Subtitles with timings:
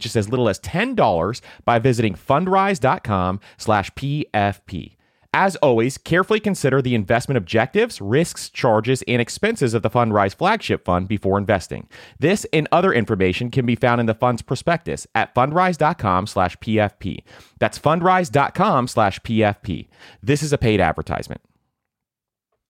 [0.00, 4.96] just as little as $10 by visiting fundrise.com slash PFP.
[5.32, 10.84] As always, carefully consider the investment objectives, risks, charges, and expenses of the Fundrise flagship
[10.84, 11.88] fund before investing.
[12.18, 17.22] This and other information can be found in the fund's prospectus at fundrise.com slash PFP.
[17.60, 19.86] That's fundrise.com slash PFP.
[20.20, 21.40] This is a paid advertisement.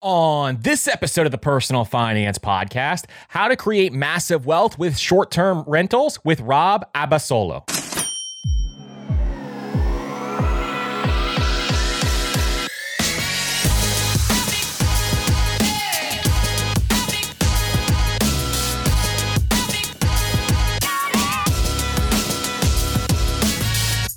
[0.05, 5.31] On this episode of the Personal Finance Podcast, how to create massive wealth with short
[5.31, 7.63] term rentals with Rob Abasolo.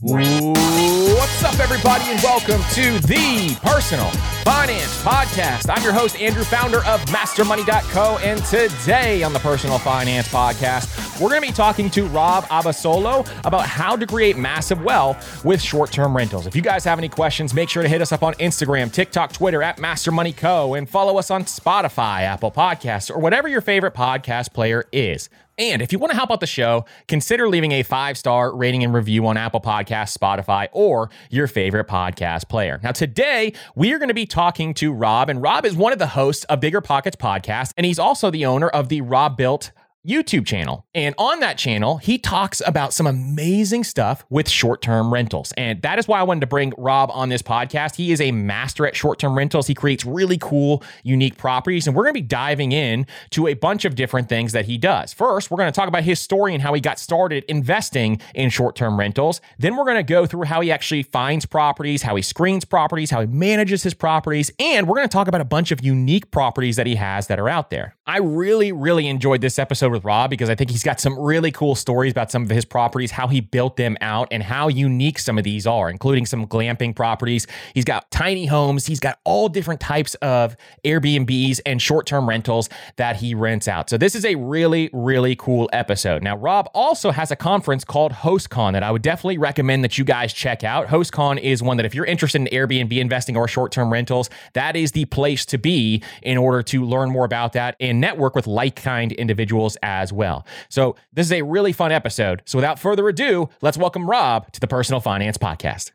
[0.02, 4.10] What's up, everybody, and welcome to the Personal
[4.46, 5.68] Finance Podcast.
[5.68, 11.30] I'm your host, Andrew, founder of MasterMoney.co, and today on the Personal Finance Podcast, we're
[11.30, 16.16] going to be talking to Rob Abasolo about how to create massive wealth with short-term
[16.16, 16.46] rentals.
[16.46, 19.32] If you guys have any questions, make sure to hit us up on Instagram, TikTok,
[19.32, 24.52] Twitter at MasterMoney.co, and follow us on Spotify, Apple Podcasts, or whatever your favorite podcast
[24.52, 25.28] player is.
[25.58, 28.84] And if you want to help out the show, consider leaving a five star rating
[28.84, 32.78] and review on Apple Podcasts, Spotify, or your favorite podcast player.
[32.82, 35.98] Now, today we are going to be talking to Rob, and Rob is one of
[35.98, 39.70] the hosts of BiggerPockets podcast, and he's also the owner of the Robuilt
[40.06, 40.86] YouTube channel.
[40.94, 45.52] And on that channel, he talks about some amazing stuff with short term rentals.
[45.56, 47.96] And that is why I wanted to bring Rob on this podcast.
[47.96, 49.66] He is a master at short term rentals.
[49.66, 51.86] He creates really cool, unique properties.
[51.86, 54.78] And we're going to be diving in to a bunch of different things that he
[54.78, 55.12] does.
[55.12, 58.50] First, we're going to talk about his story and how he got started investing in
[58.50, 59.40] short term rentals.
[59.58, 63.10] Then we're going to go through how he actually finds properties, how he screens properties,
[63.10, 64.50] how he manages his properties.
[64.58, 67.40] And we're going to talk about a bunch of unique properties that he has that
[67.40, 67.96] are out there.
[68.06, 71.50] I really, really enjoyed this episode with Rob because I think he's got some really
[71.50, 75.18] cool stories about some of his properties, how he built them out, and how unique
[75.18, 77.46] some of these are, including some glamping properties.
[77.74, 82.68] He's got tiny homes, he's got all different types of Airbnbs and short term rentals
[82.96, 83.90] that he rents out.
[83.90, 86.22] So, this is a really, really cool episode.
[86.22, 90.04] Now, Rob also has a conference called HostCon that I would definitely recommend that you
[90.04, 90.86] guys check out.
[90.86, 94.76] HostCon is one that if you're interested in Airbnb investing or short term rentals, that
[94.76, 98.46] is the place to be in order to learn more about that and network with
[98.46, 100.44] like kind individuals as well.
[100.68, 102.42] So, this is a really fun episode.
[102.44, 105.92] So, without further ado, let's welcome Rob to the Personal Finance Podcast.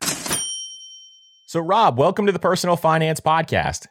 [1.46, 3.86] So, Rob, welcome to the Personal Finance Podcast.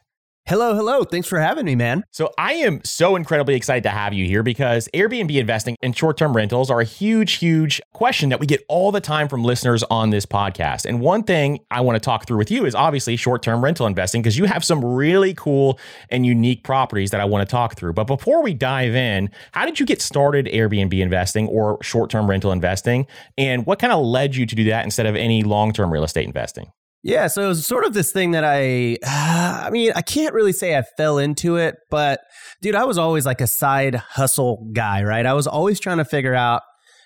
[0.46, 1.04] Hello, hello.
[1.04, 2.02] Thanks for having me, man.
[2.10, 6.18] So, I am so incredibly excited to have you here because Airbnb investing and short
[6.18, 9.84] term rentals are a huge, huge question that we get all the time from listeners
[9.84, 10.84] on this podcast.
[10.84, 13.86] And one thing I want to talk through with you is obviously short term rental
[13.86, 15.78] investing because you have some really cool
[16.10, 17.92] and unique properties that I want to talk through.
[17.92, 22.28] But before we dive in, how did you get started Airbnb investing or short term
[22.28, 23.06] rental investing?
[23.38, 26.02] And what kind of led you to do that instead of any long term real
[26.02, 26.72] estate investing?
[27.04, 30.52] Yeah, so it was sort of this thing that I, I mean, I can't really
[30.52, 32.20] say I fell into it, but
[32.60, 35.26] dude, I was always like a side hustle guy, right?
[35.26, 36.62] I was always trying to figure out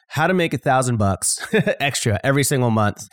[0.08, 1.44] how to make a thousand bucks
[1.80, 3.08] extra every single month.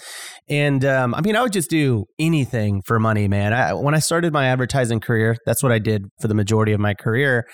[0.48, 3.54] And um, I mean, I would just do anything for money, man.
[3.54, 6.80] I, when I started my advertising career, that's what I did for the majority of
[6.80, 7.48] my career.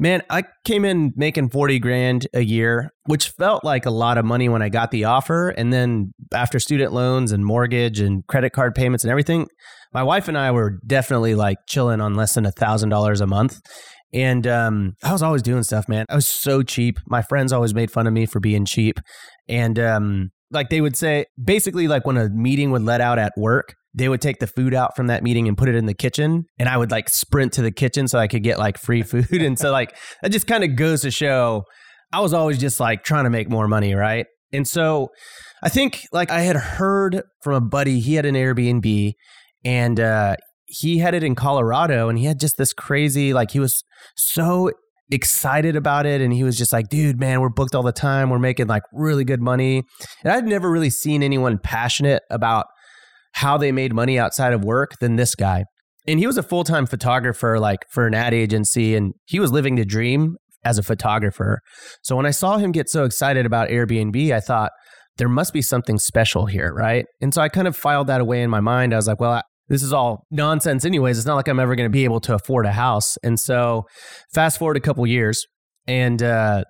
[0.00, 4.24] Man, I came in making 40 grand a year, which felt like a lot of
[4.24, 5.50] money when I got the offer.
[5.50, 9.46] And then after student loans and mortgage and credit card payments and everything,
[9.92, 13.26] my wife and I were definitely like chilling on less than a thousand dollars a
[13.26, 13.60] month.
[14.14, 16.06] And um, I was always doing stuff, man.
[16.08, 16.98] I was so cheap.
[17.06, 19.00] My friends always made fun of me for being cheap.
[19.50, 23.34] And um, like they would say, basically, like when a meeting would let out at
[23.36, 25.94] work, they would take the food out from that meeting and put it in the
[25.94, 26.44] kitchen.
[26.58, 29.30] And I would like sprint to the kitchen so I could get like free food.
[29.32, 31.64] and so, like, that just kind of goes to show
[32.12, 34.26] I was always just like trying to make more money, right?
[34.52, 35.08] And so
[35.62, 39.12] I think like I had heard from a buddy, he had an Airbnb
[39.64, 43.60] and uh, he had it in Colorado and he had just this crazy, like, he
[43.60, 43.84] was
[44.16, 44.70] so
[45.12, 48.30] excited about it and he was just like dude man we're booked all the time
[48.30, 49.82] we're making like really good money
[50.22, 52.66] and i'd never really seen anyone passionate about
[53.32, 55.64] how they made money outside of work than this guy.
[56.06, 59.76] And he was a full-time photographer like for an ad agency and he was living
[59.76, 61.60] the dream as a photographer.
[62.02, 64.72] So when i saw him get so excited about airbnb i thought
[65.16, 67.06] there must be something special here right?
[67.20, 68.92] And so i kind of filed that away in my mind.
[68.92, 71.16] I was like well this is all nonsense anyways.
[71.16, 73.16] It's not like i'm ever going to be able to afford a house.
[73.22, 73.84] And so
[74.34, 75.46] fast forward a couple years
[75.86, 76.64] and uh,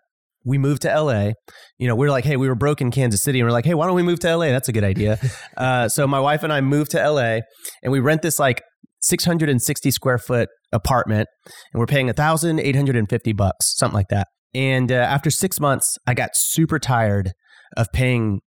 [0.45, 1.33] we moved to la
[1.79, 3.53] you know we are like hey we were broke in kansas city and we are
[3.53, 5.19] like hey why don't we move to la that's a good idea.
[5.57, 7.39] Uh, so my wife and i moved to la
[7.83, 8.63] and we rent this like
[9.01, 11.29] 660 square foot apartment
[11.73, 14.29] and we're paying 1850 bucks something like that.
[14.55, 17.33] And uh, after six months i got super tired
[17.77, 18.41] of paying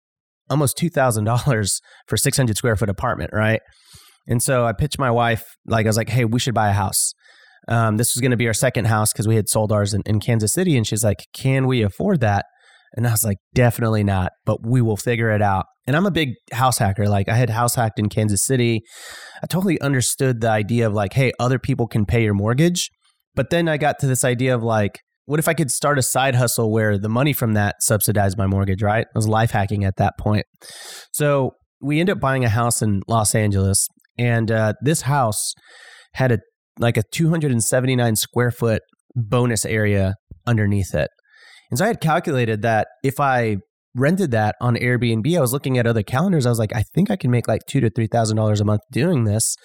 [0.49, 3.61] almost $2000 for 600 square foot apartment right?
[4.27, 6.73] And so I pitched my wife, like, I was like, hey, we should buy a
[6.73, 7.13] house.
[7.67, 10.01] Um, this was going to be our second house because we had sold ours in,
[10.05, 10.77] in Kansas City.
[10.77, 12.45] And she's like, can we afford that?
[12.93, 15.65] And I was like, definitely not, but we will figure it out.
[15.87, 17.07] And I'm a big house hacker.
[17.07, 18.81] Like, I had house hacked in Kansas City.
[19.41, 22.89] I totally understood the idea of like, hey, other people can pay your mortgage.
[23.33, 26.01] But then I got to this idea of like, what if I could start a
[26.01, 29.07] side hustle where the money from that subsidized my mortgage, right?
[29.07, 30.45] I was life hacking at that point.
[31.13, 33.87] So we ended up buying a house in Los Angeles
[34.17, 35.53] and uh, this house
[36.13, 36.39] had a
[36.79, 38.81] like a 279 square foot
[39.15, 40.15] bonus area
[40.45, 41.09] underneath it.
[41.69, 43.57] And so I had calculated that if I
[43.95, 46.45] rented that on Airbnb, I was looking at other calendars.
[46.45, 48.65] I was like, I think I can make like two to three thousand dollars a
[48.65, 49.55] month doing this.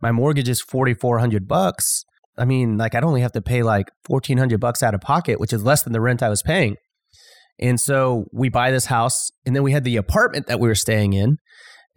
[0.00, 2.04] My mortgage is forty four hundred bucks.
[2.38, 5.40] I mean, like I'd only have to pay like fourteen hundred bucks out of pocket,
[5.40, 6.76] which is less than the rent I was paying.
[7.58, 10.74] And so we buy this house, and then we had the apartment that we were
[10.74, 11.38] staying in.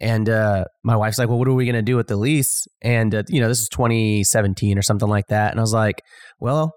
[0.00, 2.66] And uh, my wife's like, well, what are we going to do with the lease?
[2.82, 5.50] And, uh, you know, this is 2017 or something like that.
[5.50, 6.02] And I was like,
[6.38, 6.72] well,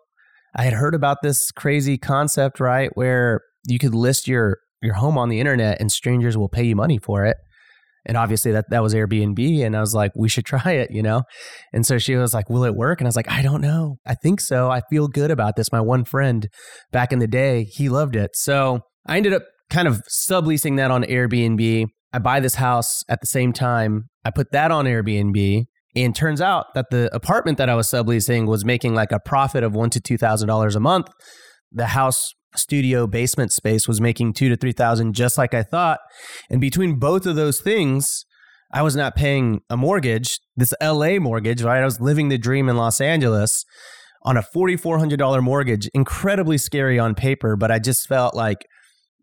[0.56, 2.90] I had heard about this crazy concept, right?
[2.96, 6.76] Where you could list your, your home on the internet and strangers will pay you
[6.76, 7.38] money for it.
[8.06, 9.66] And obviously that, that was Airbnb.
[9.66, 11.24] And I was like, we should try it, you know?
[11.72, 13.00] And so she was like, will it work?
[13.00, 13.98] And I was like, I don't know.
[14.06, 14.70] I think so.
[14.70, 15.72] I feel good about this.
[15.72, 16.48] My one friend
[16.92, 18.32] back in the day, he loved it.
[18.36, 21.88] So I ended up kind of subleasing that on Airbnb.
[22.14, 24.10] I buy this house at the same time.
[24.24, 25.66] I put that on Airbnb.
[25.96, 29.64] And turns out that the apartment that I was subleasing was making like a profit
[29.64, 31.08] of one to two thousand dollars a month.
[31.72, 36.00] The house studio basement space was making two to three thousand, just like I thought.
[36.50, 38.26] And between both of those things,
[38.72, 41.82] I was not paying a mortgage, this LA mortgage, right?
[41.82, 43.64] I was living the dream in Los Angeles
[44.24, 45.88] on a $4,400 mortgage.
[45.94, 48.66] Incredibly scary on paper, but I just felt like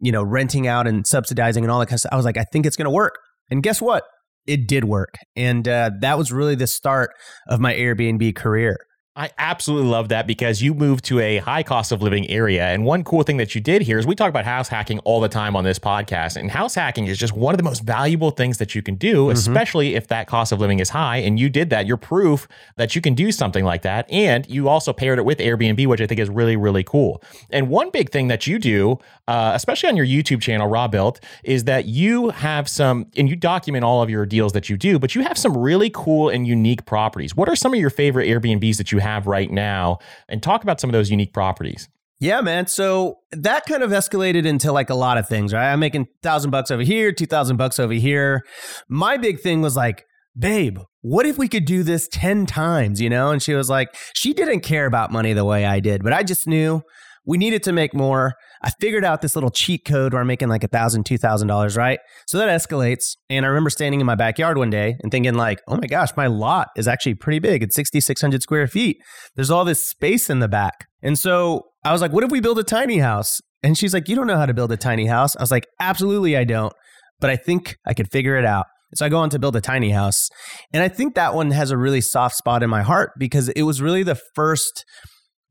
[0.01, 2.13] you know, renting out and subsidizing and all that kind of stuff.
[2.13, 3.15] I was like, I think it's going to work.
[3.51, 4.05] And guess what?
[4.47, 5.15] It did work.
[5.37, 7.11] And uh, that was really the start
[7.49, 8.79] of my Airbnb career.
[9.17, 12.69] I absolutely love that because you moved to a high cost of living area.
[12.69, 15.21] And one cool thing that you did here is we talk about house hacking all
[15.21, 16.37] the time on this podcast.
[16.37, 19.25] And house hacking is just one of the most valuable things that you can do,
[19.25, 19.33] mm-hmm.
[19.33, 21.17] especially if that cost of living is high.
[21.17, 21.87] And you did that.
[21.87, 24.09] You're proof that you can do something like that.
[24.13, 27.21] And you also paired it with Airbnb, which I think is really, really cool.
[27.51, 31.65] And one big thing that you do, uh, especially on your YouTube channel, Robuilt, is
[31.65, 35.17] that you have some, and you document all of your deals that you do, but
[35.17, 37.35] you have some really cool and unique properties.
[37.35, 39.10] What are some of your favorite Airbnbs that you have?
[39.11, 39.99] Have right now
[40.29, 41.89] and talk about some of those unique properties.
[42.21, 42.67] Yeah, man.
[42.67, 45.73] So that kind of escalated into like a lot of things, right?
[45.73, 48.43] I'm making thousand bucks over here, two thousand bucks over here.
[48.89, 50.05] My big thing was like,
[50.39, 53.31] babe, what if we could do this 10 times, you know?
[53.31, 56.23] And she was like, she didn't care about money the way I did, but I
[56.23, 56.83] just knew
[57.25, 58.35] we needed to make more.
[58.63, 61.49] I figured out this little cheat code where I'm making like a thousand, two thousand
[61.49, 61.99] dollars, right?
[62.27, 63.17] So that escalates.
[63.29, 66.11] And I remember standing in my backyard one day and thinking, like, oh my gosh,
[66.17, 67.63] my lot is actually pretty big.
[67.63, 68.99] It's 6,600 square feet.
[69.35, 70.87] There's all this space in the back.
[71.03, 73.41] And so I was like, what if we build a tiny house?
[73.63, 75.37] And she's like, You don't know how to build a tiny house.
[75.37, 76.73] I was like, Absolutely, I don't.
[77.21, 78.67] But I think I could figure it out.
[78.95, 80.29] So I go on to build a tiny house.
[80.73, 83.63] And I think that one has a really soft spot in my heart because it
[83.63, 84.85] was really the first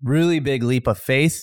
[0.04, 1.42] really big leap of faith,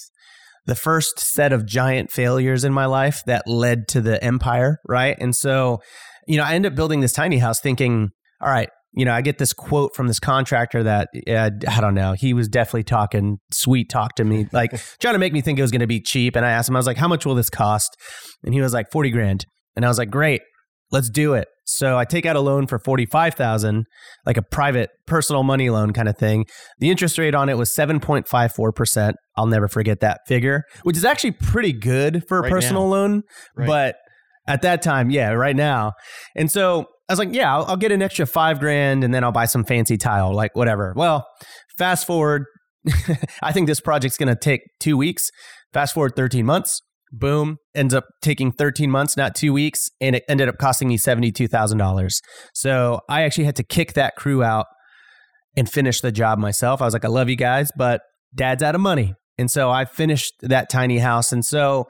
[0.66, 5.16] the first set of giant failures in my life that led to the empire, right?
[5.20, 5.80] And so,
[6.26, 9.20] you know, I end up building this tiny house thinking, all right, you know, I
[9.20, 12.14] get this quote from this contractor that uh, I don't know.
[12.14, 14.70] He was definitely talking sweet talk to me, like
[15.00, 16.34] trying to make me think it was going to be cheap.
[16.34, 17.96] And I asked him, I was like, "How much will this cost?"
[18.42, 19.46] And he was like, 40 grand."
[19.76, 20.40] And I was like, "Great,
[20.90, 23.86] let's do it." So I take out a loan for forty five thousand,
[24.24, 26.46] like a private personal money loan kind of thing.
[26.78, 29.16] The interest rate on it was seven point five four percent.
[29.36, 32.90] I'll never forget that figure, which is actually pretty good for a right personal now.
[32.90, 33.22] loan,
[33.56, 33.66] right.
[33.66, 33.96] but
[34.48, 35.92] at that time, yeah, right now.
[36.34, 39.24] And so I was like, yeah, I'll, I'll, get an extra five grand and then
[39.24, 40.92] I'll buy some fancy tile, like whatever.
[40.96, 41.26] Well,
[41.76, 42.44] fast forward,
[43.42, 45.30] I think this project's going to take two weeks.
[45.72, 46.80] Fast forward 13 months,
[47.12, 49.88] boom, ends up taking 13 months, not two weeks.
[50.00, 52.10] And it ended up costing me $72,000.
[52.54, 54.66] So I actually had to kick that crew out
[55.56, 56.82] and finish the job myself.
[56.82, 58.02] I was like, I love you guys, but
[58.34, 59.14] dad's out of money.
[59.38, 61.32] And so I finished that tiny house.
[61.32, 61.86] And so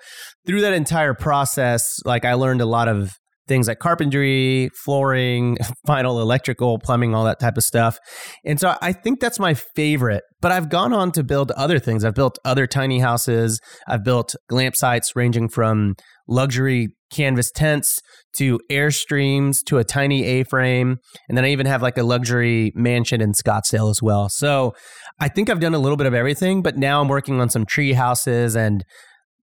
[0.47, 3.13] through that entire process, like I learned a lot of
[3.49, 7.99] things like carpentry, flooring, final electrical, plumbing, all that type of stuff.
[8.45, 10.25] And so I think that's my favorite.
[10.41, 12.05] But I've gone on to build other things.
[12.05, 13.61] I've built other tiny houses.
[13.89, 15.95] I've built glamp sites ranging from
[16.29, 18.01] luxury canvas tents
[18.37, 20.99] to airstreams to a tiny A-frame,
[21.29, 24.29] and then I even have like a luxury mansion in Scottsdale as well.
[24.29, 24.75] So
[25.21, 27.65] I think I've done a little bit of everything, but now I'm working on some
[27.65, 28.85] tree houses and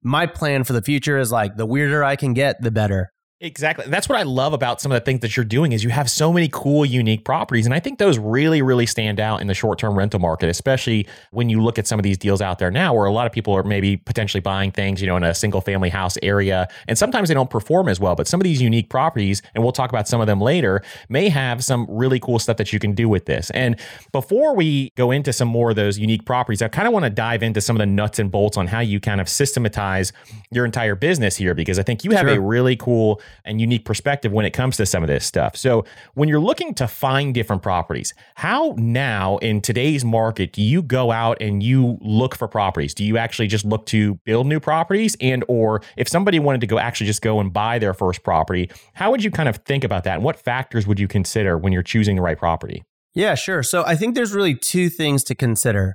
[0.02, 3.10] my plan for the future is like the weirder I can get, the better.
[3.42, 3.84] Exactly.
[3.88, 6.08] That's what I love about some of the things that you're doing is you have
[6.08, 7.66] so many cool, unique properties.
[7.66, 11.48] And I think those really, really stand out in the short-term rental market, especially when
[11.48, 13.52] you look at some of these deals out there now where a lot of people
[13.52, 16.68] are maybe potentially buying things, you know, in a single family house area.
[16.86, 18.14] And sometimes they don't perform as well.
[18.14, 21.28] But some of these unique properties, and we'll talk about some of them later, may
[21.28, 23.50] have some really cool stuff that you can do with this.
[23.50, 23.74] And
[24.12, 27.10] before we go into some more of those unique properties, I kind of want to
[27.10, 30.12] dive into some of the nuts and bolts on how you kind of systematize
[30.52, 32.36] your entire business here, because I think you have sure.
[32.36, 35.56] a really cool and unique perspective when it comes to some of this stuff.
[35.56, 35.84] So,
[36.14, 41.10] when you're looking to find different properties, how now in today's market do you go
[41.10, 42.94] out and you look for properties?
[42.94, 46.66] Do you actually just look to build new properties and or if somebody wanted to
[46.66, 49.84] go actually just go and buy their first property, how would you kind of think
[49.84, 50.16] about that?
[50.16, 52.82] And what factors would you consider when you're choosing the right property?
[53.14, 53.62] Yeah, sure.
[53.62, 55.94] So, I think there's really two things to consider.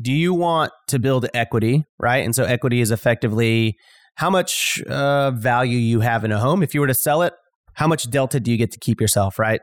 [0.00, 2.24] Do you want to build equity, right?
[2.24, 3.76] And so equity is effectively
[4.16, 6.62] how much uh, value you have in a home.
[6.62, 7.32] If you were to sell it,
[7.74, 9.60] how much delta do you get to keep yourself, right?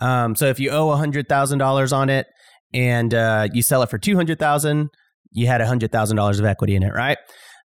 [0.00, 2.26] Um, so if you owe $100,000 on it
[2.72, 4.90] and uh, you sell it for 200000
[5.34, 7.18] you had $100,000 of equity in it, right?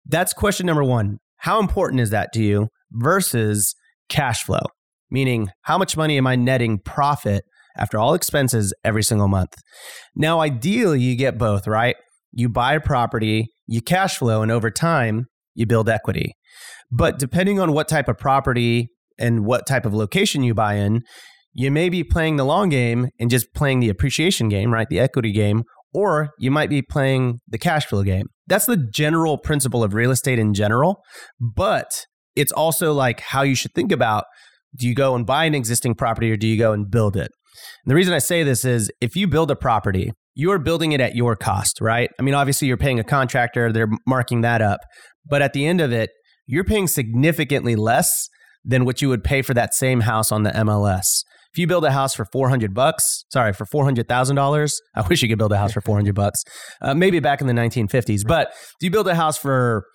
[0.06, 1.20] That's question number one.
[1.38, 3.76] How important is that to you versus
[4.10, 4.64] cash flow?
[5.12, 7.44] Meaning, how much money am I netting profit
[7.78, 9.54] after all expenses every single month?
[10.16, 11.96] Now, ideally, you get both, right?
[12.32, 15.28] You buy a property, you cash flow, and over time,
[15.60, 16.34] you build equity.
[16.90, 18.90] But depending on what type of property
[19.20, 21.02] and what type of location you buy in,
[21.54, 24.88] you may be playing the long game and just playing the appreciation game, right?
[24.90, 25.64] The equity game,
[25.94, 28.28] or you might be playing the cash flow game.
[28.48, 31.02] That's the general principle of real estate in general.
[31.40, 34.26] But it's also like how you should think about
[34.76, 37.32] do you go and buy an existing property or do you go and build it?
[37.84, 40.94] And the reason I say this is if you build a property, you are building
[40.94, 42.10] it at your cost, right?
[42.18, 44.80] I mean, obviously, you're paying a contractor, they're marking that up.
[45.30, 46.10] But at the end of it,
[46.46, 48.28] you're paying significantly less
[48.64, 51.24] than what you would pay for that same house on the MLS.
[51.54, 55.38] If you build a house for 400 bucks, sorry, for $400,000, I wish you could
[55.38, 56.44] build a house for 400 bucks.
[56.82, 59.86] Uh, maybe back in the 1950s, but if you build a house for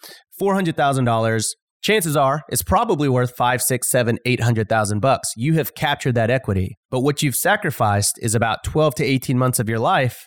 [0.41, 1.45] $400,000,
[1.83, 5.33] chances are it's probably worth five, six, seven, eight hundred thousand bucks.
[5.37, 9.61] You have captured that equity, but what you've sacrificed is about 12 to 18 months
[9.61, 10.27] of your life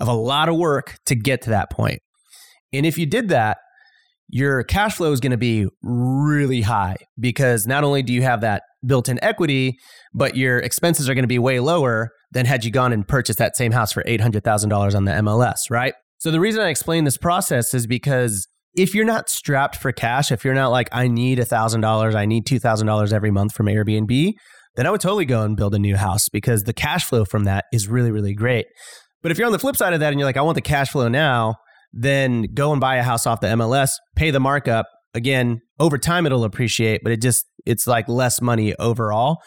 [0.00, 2.00] of a lot of work to get to that point.
[2.72, 3.58] And if you did that,
[4.28, 8.40] your cash flow is going to be really high because not only do you have
[8.40, 9.76] that built in equity,
[10.12, 13.38] but your expenses are going to be way lower than had you gone and purchased
[13.38, 15.94] that same house for $800,000 on the MLS, right?
[16.18, 20.32] So the reason I explain this process is because if you're not strapped for cash,
[20.32, 24.32] if you're not like, I need $1,000, I need $2,000 every month from Airbnb,
[24.74, 27.44] then I would totally go and build a new house because the cash flow from
[27.44, 28.66] that is really, really great.
[29.22, 30.60] But if you're on the flip side of that and you're like, I want the
[30.60, 31.56] cash flow now,
[31.94, 36.26] then go and buy a house off the MLS, pay the markup, again, over time
[36.26, 39.38] it'll appreciate, but it just it's like less money overall.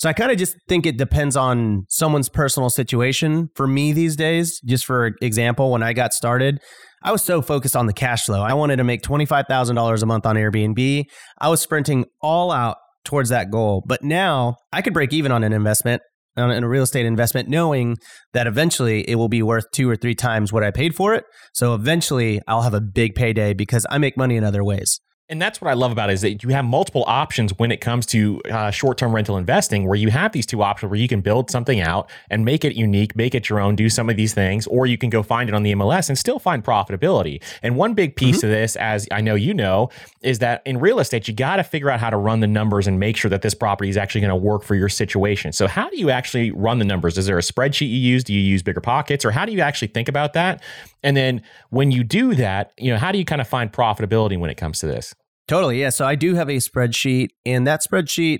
[0.00, 3.48] So I kind of just think it depends on someone's personal situation.
[3.54, 6.58] For me these days, just for example, when I got started,
[7.04, 8.42] I was so focused on the cash flow.
[8.42, 11.04] I wanted to make $25,000 a month on Airbnb.
[11.38, 13.84] I was sprinting all out towards that goal.
[13.86, 16.02] But now I could break even on an investment
[16.36, 17.96] in a real estate investment, knowing
[18.32, 21.24] that eventually it will be worth two or three times what I paid for it.
[21.52, 25.00] So eventually I'll have a big payday because I make money in other ways.
[25.30, 27.80] And that's what I love about it is that you have multiple options when it
[27.80, 31.20] comes to uh, short-term rental investing, where you have these two options where you can
[31.20, 34.34] build something out and make it unique, make it your own, do some of these
[34.34, 37.40] things, or you can go find it on the MLS and still find profitability.
[37.62, 38.46] And one big piece mm-hmm.
[38.46, 41.64] of this, as I know you know, is that in real estate you got to
[41.64, 44.22] figure out how to run the numbers and make sure that this property is actually
[44.22, 45.52] going to work for your situation.
[45.52, 47.16] So how do you actually run the numbers?
[47.16, 48.24] Is there a spreadsheet you use?
[48.24, 50.60] Do you use BiggerPockets, or how do you actually think about that?
[51.04, 54.36] And then when you do that, you know, how do you kind of find profitability
[54.36, 55.14] when it comes to this?
[55.48, 55.80] Totally.
[55.80, 55.90] Yeah.
[55.90, 58.38] So I do have a spreadsheet, and that spreadsheet,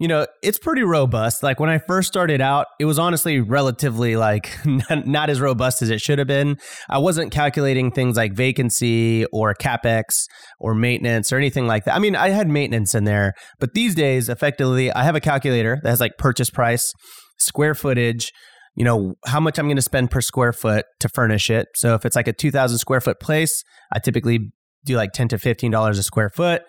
[0.00, 1.42] you know, it's pretty robust.
[1.42, 4.50] Like when I first started out, it was honestly relatively like
[4.90, 6.56] not, as robust as it should have been.
[6.88, 10.24] I wasn't calculating things like vacancy or capex
[10.58, 11.94] or maintenance or anything like that.
[11.94, 15.78] I mean, I had maintenance in there, but these days, effectively, I have a calculator
[15.82, 16.92] that has like purchase price,
[17.38, 18.32] square footage,
[18.76, 21.94] you know how much i'm going to spend per square foot to furnish it so
[21.94, 24.52] if it's like a 2000 square foot place i typically
[24.84, 26.62] do like 10 to 15 dollars a square foot.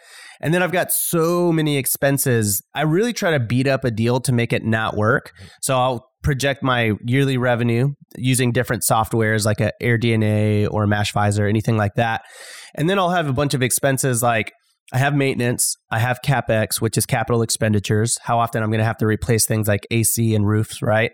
[0.44, 2.62] And then i've got so many expenses.
[2.74, 5.32] I really try to beat up a deal to make it not work.
[5.62, 11.77] So i'll project my yearly revenue using different softwares like a AirDNA or Mashvisor, anything
[11.77, 12.22] like that.
[12.75, 14.51] And then I'll have a bunch of expenses like
[14.94, 18.86] I have maintenance, I have capex, which is capital expenditures, how often I'm going to
[18.86, 21.12] have to replace things like AC and roofs, right?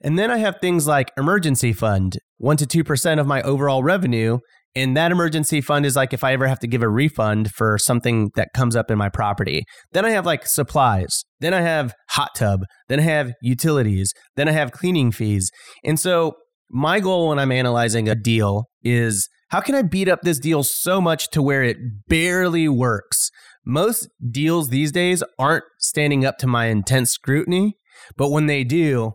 [0.00, 4.38] And then I have things like emergency fund, 1 to 2% of my overall revenue
[4.74, 7.78] and that emergency fund is like if I ever have to give a refund for
[7.78, 9.64] something that comes up in my property.
[9.92, 11.24] Then I have like supplies.
[11.40, 12.60] Then I have hot tub.
[12.88, 14.12] Then I have utilities.
[14.36, 15.50] Then I have cleaning fees.
[15.84, 16.34] And so
[16.70, 20.62] my goal when I'm analyzing a deal is how can I beat up this deal
[20.62, 23.30] so much to where it barely works?
[23.64, 27.74] Most deals these days aren't standing up to my intense scrutiny,
[28.16, 29.12] but when they do,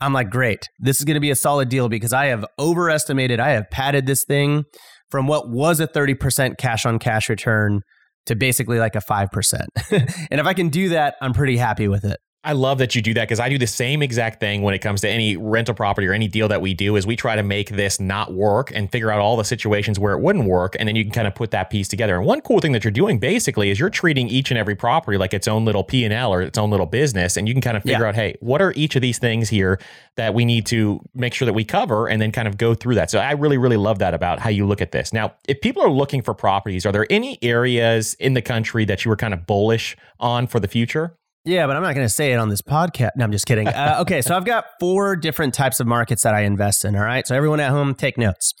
[0.00, 3.40] I'm like, great, this is going to be a solid deal because I have overestimated,
[3.40, 4.64] I have padded this thing
[5.10, 7.80] from what was a 30% cash on cash return
[8.26, 9.60] to basically like a 5%.
[9.90, 12.18] and if I can do that, I'm pretty happy with it.
[12.44, 14.78] I love that you do that because I do the same exact thing when it
[14.78, 17.42] comes to any rental property or any deal that we do is we try to
[17.42, 20.88] make this not work and figure out all the situations where it wouldn't work and
[20.88, 22.16] then you can kind of put that piece together.
[22.16, 25.18] And one cool thing that you're doing basically is you're treating each and every property
[25.18, 27.82] like its own little P&L or its own little business and you can kind of
[27.82, 28.08] figure yeah.
[28.08, 29.80] out hey, what are each of these things here
[30.14, 32.94] that we need to make sure that we cover and then kind of go through
[32.94, 33.10] that.
[33.10, 35.12] So I really really love that about how you look at this.
[35.12, 39.04] Now, if people are looking for properties, are there any areas in the country that
[39.04, 41.18] you were kind of bullish on for the future?
[41.48, 43.12] Yeah, but I'm not going to say it on this podcast.
[43.16, 43.68] No, I'm just kidding.
[43.68, 46.94] Uh, okay, so I've got four different types of markets that I invest in.
[46.94, 47.26] All right.
[47.26, 48.52] So everyone at home, take notes.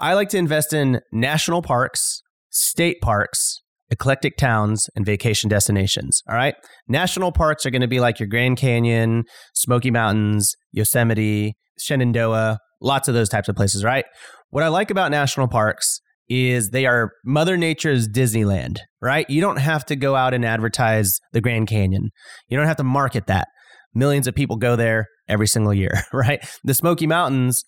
[0.00, 6.22] I like to invest in national parks, state parks, eclectic towns, and vacation destinations.
[6.28, 6.56] All right.
[6.88, 9.22] National parks are going to be like your Grand Canyon,
[9.54, 14.06] Smoky Mountains, Yosemite, Shenandoah, lots of those types of places, right?
[14.50, 19.28] What I like about national parks is they are Mother Nature's Disneyland, right?
[19.28, 22.10] You don't have to go out and advertise the Grand Canyon.
[22.48, 23.48] You don't have to market that.
[23.94, 26.44] Millions of people go there every single year, right?
[26.64, 27.64] The Smoky Mountains,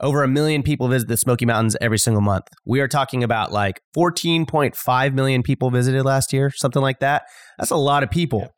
[0.00, 2.44] over a million people visit the Smoky Mountains every single month.
[2.66, 7.22] We are talking about like 14.5 million people visited last year, something like that.
[7.58, 8.48] That's a lot of people.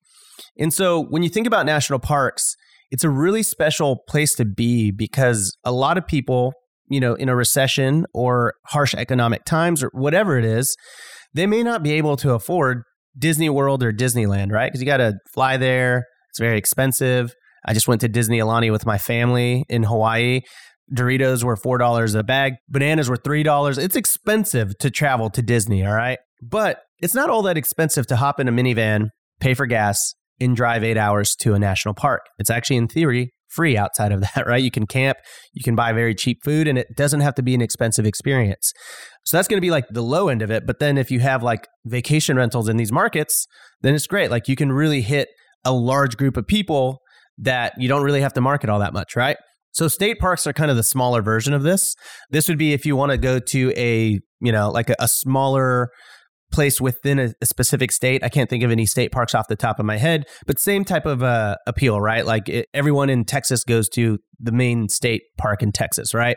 [0.59, 2.57] And so when you think about national parks,
[2.91, 6.53] it's a really special place to be because a lot of people
[6.89, 10.77] you know, in a recession or harsh economic times or whatever it is,
[11.33, 12.83] they may not be able to afford
[13.19, 14.67] Disney World or Disneyland, right?
[14.67, 16.05] Because you got to fly there.
[16.31, 17.35] It's very expensive.
[17.65, 20.41] I just went to Disney Aulani with my family in Hawaii.
[20.95, 23.79] Doritos were $4 a bag, bananas were $3.
[23.79, 26.19] It's expensive to travel to Disney, all right?
[26.43, 29.09] But it's not all that expensive to hop in a minivan,
[29.41, 32.23] pay for gas, and drive eight hours to a national park.
[32.39, 34.63] It's actually, in theory, free outside of that, right?
[34.63, 35.19] You can camp,
[35.53, 38.73] you can buy very cheap food, and it doesn't have to be an expensive experience.
[39.25, 40.67] So that's going to be like the low end of it.
[40.67, 43.47] But then if you have like vacation rentals in these markets,
[43.83, 44.31] then it's great.
[44.31, 45.29] Like you can really hit
[45.65, 46.99] a large group of people
[47.39, 49.37] that you don't really have to market all that much, right?
[49.73, 51.97] So state parks are kind of the smaller version of this.
[52.31, 55.09] This would be if you want to go to a, you know, like a, a
[55.09, 55.89] smaller
[56.53, 58.23] place within a, a, specific state.
[58.23, 60.85] I can't think of any state parks off the top of my head, but same
[60.85, 62.25] type of uh, appeal, right?
[62.25, 66.37] Like it, everyone in Texas goes to the main state park in Texas, right?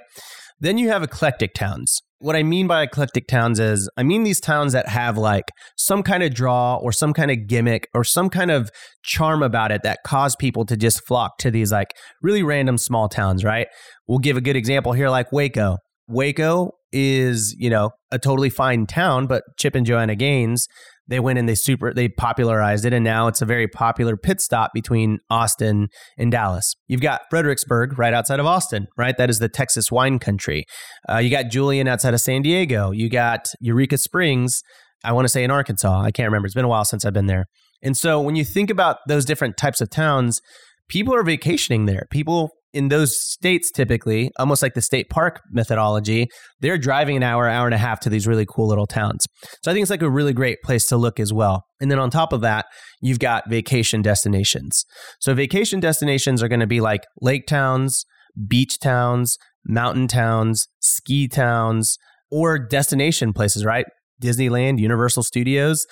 [0.59, 2.01] Then you have eclectic towns.
[2.19, 6.01] What I mean by eclectic towns is I mean these towns that have like some
[6.01, 8.71] kind of draw or some kind of gimmick or some kind of
[9.03, 11.93] charm about it that cause people to just flock to these like
[12.23, 13.67] really random small towns, right?
[14.07, 15.77] We'll give a good example here like Waco.
[16.07, 20.67] Waco is, you know, a totally fine town, but Chip and Joanna Gaines
[21.07, 24.41] they went and they super they popularized it and now it's a very popular pit
[24.41, 26.75] stop between austin and dallas.
[26.87, 29.17] You've got fredericksburg right outside of austin right?
[29.17, 30.65] That is the texas wine country.
[31.09, 32.91] Uh, you got julian outside of san diego.
[32.91, 34.61] You got eureka springs
[35.03, 36.01] i want to say in arkansas.
[36.01, 36.45] I can't remember.
[36.45, 37.45] It's been a while since i've been there.
[37.81, 40.41] And so when you think about those different types of towns
[40.89, 42.07] people are vacationing there.
[42.11, 46.27] People in those states typically almost like the state park methodology
[46.59, 49.25] they're driving an hour hour and a half to these really cool little towns.
[49.63, 51.65] So i think it's like a really great place to look as well.
[51.81, 52.67] And then on top of that
[53.01, 54.85] you've got vacation destinations.
[55.19, 58.05] So vacation destinations are going to be like lake towns
[58.47, 61.97] beach towns mountain towns ski towns
[62.29, 63.85] or destination places right?
[64.21, 65.85] Disneyland universal studios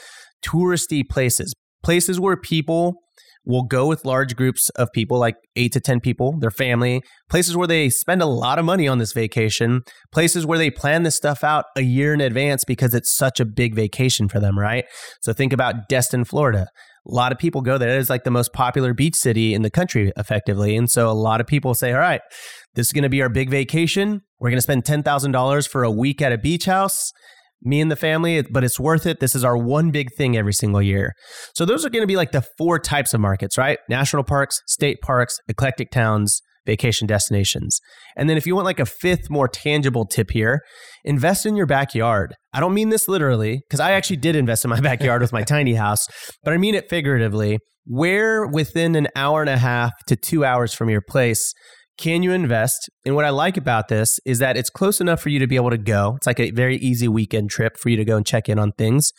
[0.45, 1.53] touristy places.
[1.83, 2.95] Places where people
[3.45, 7.55] will go with large groups of people, like eight to 10 people, their family, places
[7.55, 9.81] where they spend a lot of money on this vacation,
[10.11, 13.45] places where they plan this stuff out a year in advance because it's such a
[13.45, 14.85] big vacation for them, right?
[15.21, 16.67] So think about Destin, Florida.
[17.07, 17.89] A lot of people go there.
[17.89, 20.75] It is like the most popular beach city in the country, effectively.
[20.75, 22.21] And so a lot of people say, all right,
[22.73, 24.21] this is going to be our big vacation.
[24.39, 27.11] We're going to spend $10,000 for a week at a beach house
[27.61, 29.19] me and the family, but it's worth it.
[29.19, 31.13] This is our one big thing every single year.
[31.55, 33.79] So those are going to be like the four types of markets, right?
[33.89, 37.79] National parks, state parks, eclectic towns, vacation destinations.
[38.15, 40.61] And then if you want like a fifth more tangible tip here,
[41.03, 42.35] invest in your backyard.
[42.53, 45.43] I don't mean this literally because I actually did invest in my backyard with my
[45.43, 46.07] tiny house,
[46.43, 47.59] but I mean it figuratively.
[47.87, 51.53] Where within an hour and a half to 2 hours from your place
[51.97, 52.89] can you invest?
[53.05, 55.55] And what I like about this is that it's close enough for you to be
[55.55, 56.15] able to go.
[56.17, 58.73] It's like a very easy weekend trip for you to go and check in on
[58.73, 59.11] things,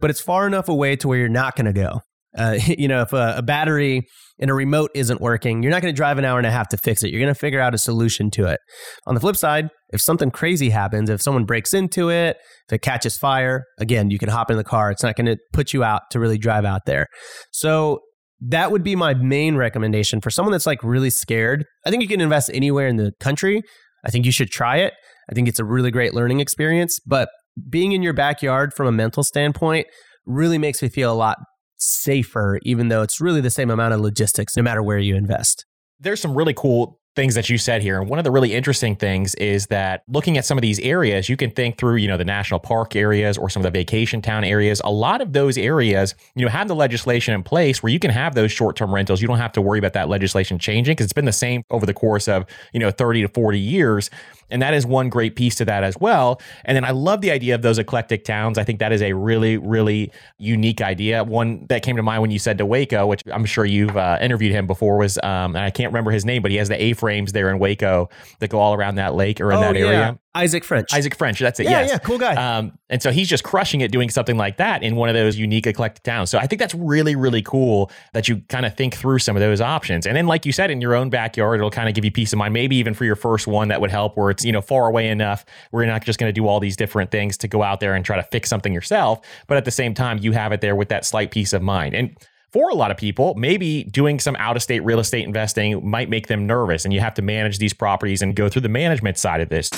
[0.00, 2.00] but it's far enough away to where you're not going to go.
[2.36, 4.02] Uh, you know, if a, a, battery
[4.38, 6.68] in a remote isn't working, you're not going to drive an hour and a half
[6.68, 7.10] to fix it.
[7.10, 8.58] You're going to figure out a solution to it.
[9.06, 12.36] On the flip side, if something crazy happens, if someone breaks into it,
[12.68, 14.90] if it catches fire, again, you can hop in the car.
[14.90, 17.06] It's not going to put you out to really drive out there.
[17.52, 18.00] So
[18.46, 21.64] that would be my main recommendation for someone that's like really scared.
[21.86, 23.62] I think you can invest anywhere in the country.
[24.04, 24.92] I think you should try it.
[25.30, 27.30] I think it's a really great learning experience, but
[27.70, 29.86] being in your backyard from a mental standpoint
[30.26, 31.38] really makes me feel a lot
[31.78, 35.64] safer, even though it's really the same amount of logistics no matter where you invest.
[35.98, 38.00] There's some really cool things that you said here.
[38.00, 41.28] And one of the really interesting things is that looking at some of these areas,
[41.28, 44.20] you can think through, you know, the national park areas or some of the vacation
[44.20, 44.80] town areas.
[44.84, 48.10] A lot of those areas, you know, have the legislation in place where you can
[48.10, 49.22] have those short-term rentals.
[49.22, 51.86] You don't have to worry about that legislation changing because it's been the same over
[51.86, 54.10] the course of, you know, 30 to 40 years.
[54.50, 56.40] And that is one great piece to that as well.
[56.64, 58.58] And then I love the idea of those eclectic towns.
[58.58, 61.24] I think that is a really, really unique idea.
[61.24, 64.18] One that came to mind when you said to Waco, which I'm sure you've uh,
[64.20, 66.82] interviewed him before, was, um, and I can't remember his name, but he has the
[66.82, 68.08] A frames there in Waco
[68.40, 70.18] that go all around that lake or in oh, that area.
[70.34, 70.92] Isaac French.
[70.92, 71.38] Isaac French.
[71.38, 71.64] That's it.
[71.64, 71.90] Yeah, yes.
[71.90, 72.34] yeah, cool guy.
[72.34, 75.38] Um, and so he's just crushing it doing something like that in one of those
[75.38, 76.30] unique eclectic towns.
[76.30, 79.40] So I think that's really, really cool that you kind of think through some of
[79.40, 80.06] those options.
[80.06, 82.32] And then, like you said, in your own backyard, it'll kind of give you peace
[82.32, 82.52] of mind.
[82.52, 85.08] Maybe even for your first one, that would help where it's, you know, far away
[85.08, 87.78] enough where you're not just going to do all these different things to go out
[87.78, 89.20] there and try to fix something yourself.
[89.46, 91.94] But at the same time, you have it there with that slight peace of mind.
[91.94, 92.16] And
[92.52, 96.08] for a lot of people, maybe doing some out of state real estate investing might
[96.08, 99.18] make them nervous, and you have to manage these properties and go through the management
[99.18, 99.70] side of this.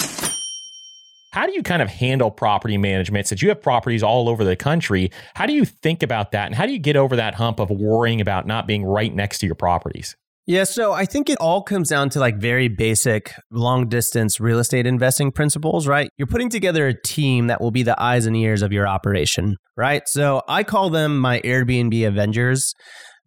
[1.37, 4.57] How do you kind of handle property management since you have properties all over the
[4.57, 5.11] country?
[5.35, 6.46] How do you think about that?
[6.46, 9.40] And how do you get over that hump of worrying about not being right next
[9.40, 10.16] to your properties?
[10.46, 14.59] Yeah, so I think it all comes down to like very basic long distance real
[14.59, 16.09] estate investing principles, right?
[16.16, 19.57] You're putting together a team that will be the eyes and ears of your operation,
[19.77, 20.09] right?
[20.09, 22.72] So I call them my Airbnb Avengers.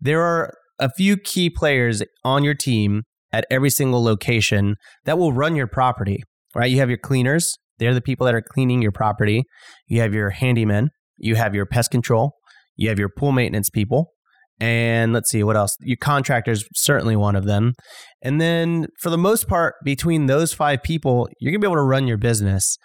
[0.01, 5.31] There are a few key players on your team at every single location that will
[5.31, 6.23] run your property,
[6.55, 6.71] right?
[6.71, 9.43] You have your cleaners, they're the people that are cleaning your property.
[9.87, 12.33] You have your handyman, you have your pest control,
[12.75, 14.11] you have your pool maintenance people,
[14.59, 15.75] and let's see what else.
[15.81, 17.73] Your contractors certainly one of them.
[18.21, 21.81] And then for the most part, between those five people, you're gonna be able to
[21.81, 22.77] run your business.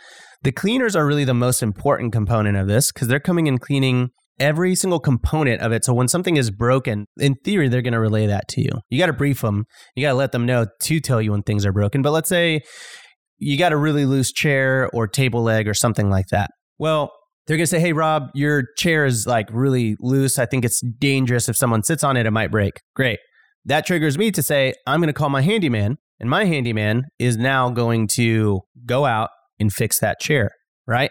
[0.42, 4.10] The cleaners are really the most important component of this because they're coming and cleaning
[4.38, 5.84] every single component of it.
[5.84, 8.70] So when something is broken, in theory, they're going to relay that to you.
[8.90, 9.64] You got to brief them.
[9.94, 12.02] You got to let them know to tell you when things are broken.
[12.02, 12.62] But let's say
[13.38, 16.50] you got a really loose chair or table leg or something like that.
[16.78, 17.12] Well,
[17.46, 20.38] they're going to say, Hey, Rob, your chair is like really loose.
[20.38, 21.48] I think it's dangerous.
[21.48, 22.80] If someone sits on it, it might break.
[22.94, 23.18] Great.
[23.66, 25.96] That triggers me to say, I'm going to call my handyman.
[26.20, 30.50] And my handyman is now going to go out and fix that chair,
[30.86, 31.10] right?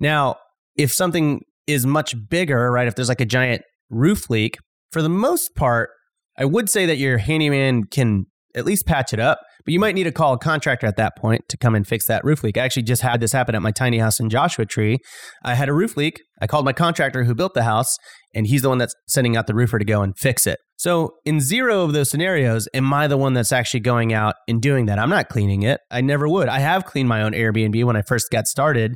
[0.00, 0.36] Now,
[0.76, 2.88] if something is much bigger, right?
[2.88, 4.56] If there's like a giant roof leak,
[4.90, 5.90] for the most part,
[6.36, 9.94] I would say that your handyman can at least patch it up, but you might
[9.94, 12.56] need to call a contractor at that point to come and fix that roof leak.
[12.56, 14.98] I actually just had this happen at my tiny house in Joshua Tree.
[15.44, 16.20] I had a roof leak.
[16.40, 17.96] I called my contractor who built the house,
[18.34, 20.58] and he's the one that's sending out the roofer to go and fix it.
[20.78, 24.62] So, in zero of those scenarios, am I the one that's actually going out and
[24.62, 24.98] doing that?
[24.98, 25.78] I'm not cleaning it.
[25.90, 26.48] I never would.
[26.48, 28.94] I have cleaned my own Airbnb when I first got started.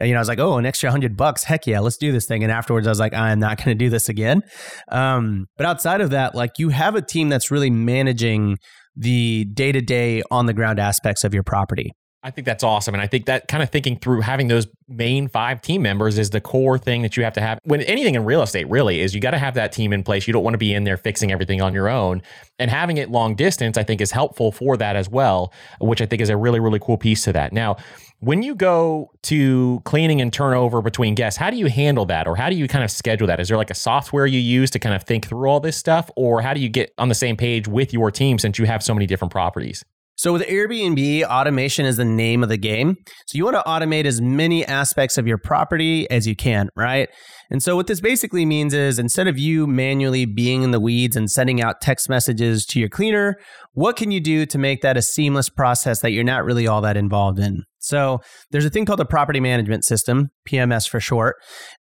[0.00, 1.44] You know, I was like, oh, an extra hundred bucks.
[1.44, 2.42] Heck yeah, let's do this thing.
[2.42, 4.40] And afterwards, I was like, I'm not going to do this again.
[4.90, 8.56] Um, but outside of that, like you have a team that's really managing
[8.96, 9.97] the day to day
[10.30, 11.92] on the ground aspects of your property.
[12.24, 12.94] I think that's awesome.
[12.94, 16.30] And I think that kind of thinking through having those main five team members is
[16.30, 17.60] the core thing that you have to have.
[17.62, 20.26] When anything in real estate really is you got to have that team in place.
[20.26, 22.22] You don't want to be in there fixing everything on your own.
[22.58, 26.06] And having it long distance, I think, is helpful for that as well, which I
[26.06, 27.52] think is a really, really cool piece to that.
[27.52, 27.76] Now,
[28.18, 32.26] when you go to cleaning and turnover between guests, how do you handle that?
[32.26, 33.38] Or how do you kind of schedule that?
[33.38, 36.10] Is there like a software you use to kind of think through all this stuff?
[36.16, 38.82] Or how do you get on the same page with your team since you have
[38.82, 39.84] so many different properties?
[40.18, 42.96] So with Airbnb, automation is the name of the game.
[43.26, 47.08] So you want to automate as many aspects of your property as you can, right?
[47.50, 51.16] And so what this basically means is instead of you manually being in the weeds
[51.16, 53.36] and sending out text messages to your cleaner,
[53.72, 56.82] what can you do to make that a seamless process that you're not really all
[56.82, 57.62] that involved in?
[57.80, 58.18] So
[58.50, 61.36] there's a thing called the property management system, PMS for short.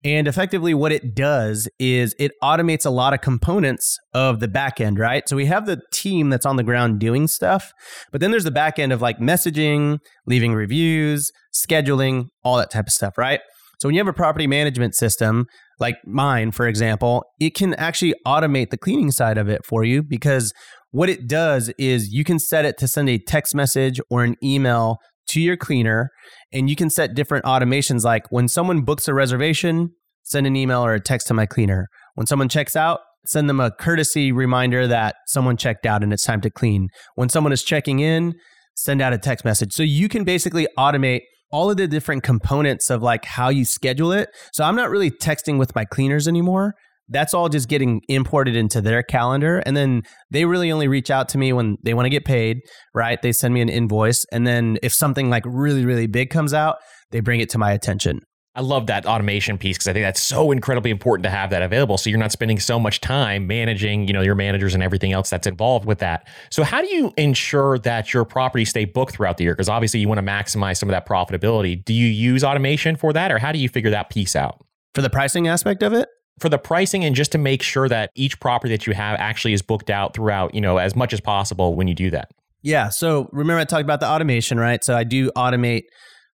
[0.03, 4.79] And effectively what it does is it automates a lot of components of the back
[4.79, 5.27] end, right?
[5.27, 7.71] So we have the team that's on the ground doing stuff,
[8.11, 12.87] but then there's the back end of like messaging, leaving reviews, scheduling, all that type
[12.87, 13.39] of stuff, right?
[13.85, 15.45] So when you have a property management system
[15.79, 20.01] like mine, for example, it can actually automate the cleaning side of it for you
[20.01, 20.51] because
[20.89, 24.37] what it does is you can set it to send a text message or an
[24.43, 26.09] email to your cleaner
[26.51, 29.91] and you can set different automations like when someone books a reservation,
[30.23, 31.87] send an email or a text to my cleaner.
[32.15, 36.23] When someone checks out, send them a courtesy reminder that someone checked out and it's
[36.23, 36.87] time to clean.
[37.13, 38.33] When someone is checking in,
[38.73, 39.73] send out a text message.
[39.73, 41.21] So you can basically automate
[41.55, 44.27] all of the different components of like how you schedule it.
[44.51, 46.73] So I'm not really texting with my cleaners anymore.
[47.07, 49.59] That's all just getting imported into their calendar.
[49.65, 52.57] And then they really only reach out to me when they want to get paid
[52.93, 53.21] right?
[53.21, 54.25] They send me an invoice.
[54.33, 56.75] And then if something like really really big comes out
[57.11, 58.19] they bring it to my attention
[58.55, 61.61] I love that automation piece because I think that's so incredibly important to have that
[61.61, 61.97] available.
[61.97, 65.29] So you're not spending so much time managing, you know, your managers and everything else
[65.29, 66.27] that's involved with that.
[66.49, 69.53] So how do you ensure that your properties stay booked throughout the year?
[69.53, 71.83] Because obviously you want to maximize some of that profitability.
[71.83, 74.63] Do you use automation for that, or how do you figure that piece out?
[74.93, 76.07] For the pricing aspect of it?
[76.39, 79.53] for the pricing and just to make sure that each property that you have actually
[79.53, 82.31] is booked out throughout, you know, as much as possible when you do that.
[82.61, 82.89] Yeah.
[82.89, 84.83] So remember I talked about the automation, right?
[84.83, 85.83] So I do automate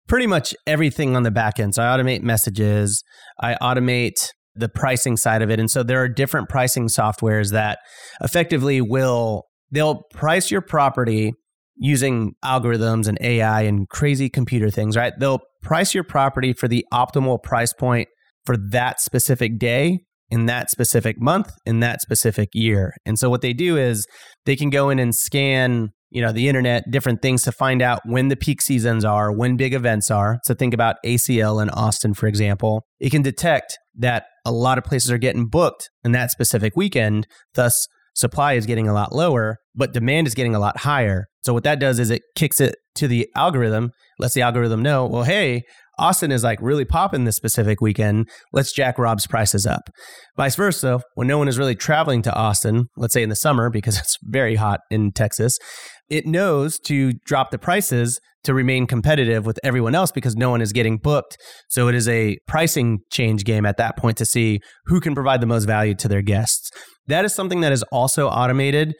[0.07, 1.75] pretty much everything on the back end.
[1.75, 3.03] So I automate messages,
[3.39, 5.59] I automate the pricing side of it.
[5.59, 7.79] And so there are different pricing softwares that
[8.21, 11.33] effectively will they'll price your property
[11.75, 15.13] using algorithms and AI and crazy computer things, right?
[15.19, 18.07] They'll price your property for the optimal price point
[18.45, 22.93] for that specific day in that specific month in that specific year.
[23.05, 24.07] And so what they do is
[24.45, 27.99] they can go in and scan, you know, the internet, different things to find out
[28.05, 30.39] when the peak seasons are, when big events are.
[30.43, 32.85] So think about ACL in Austin for example.
[32.99, 37.27] It can detect that a lot of places are getting booked in that specific weekend,
[37.53, 41.25] thus supply is getting a lot lower, but demand is getting a lot higher.
[41.43, 45.05] So what that does is it kicks it to the algorithm, lets the algorithm know,
[45.05, 45.63] well, hey,
[45.97, 48.29] Austin is like really popping this specific weekend.
[48.51, 49.89] Let's jack Rob's prices up.
[50.35, 53.69] Vice versa, when no one is really traveling to Austin, let's say in the summer
[53.69, 55.57] because it's very hot in Texas,
[56.09, 60.61] it knows to drop the prices to remain competitive with everyone else because no one
[60.61, 61.37] is getting booked.
[61.67, 65.41] So it is a pricing change game at that point to see who can provide
[65.41, 66.69] the most value to their guests.
[67.07, 68.93] That is something that is also automated.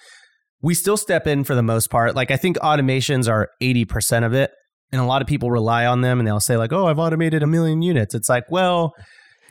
[0.62, 2.16] We still step in for the most part.
[2.16, 4.50] Like I think automations are 80% of it
[4.96, 7.44] and a lot of people rely on them and they'll say like oh i've automated
[7.44, 8.16] a million units.
[8.16, 8.94] It's like well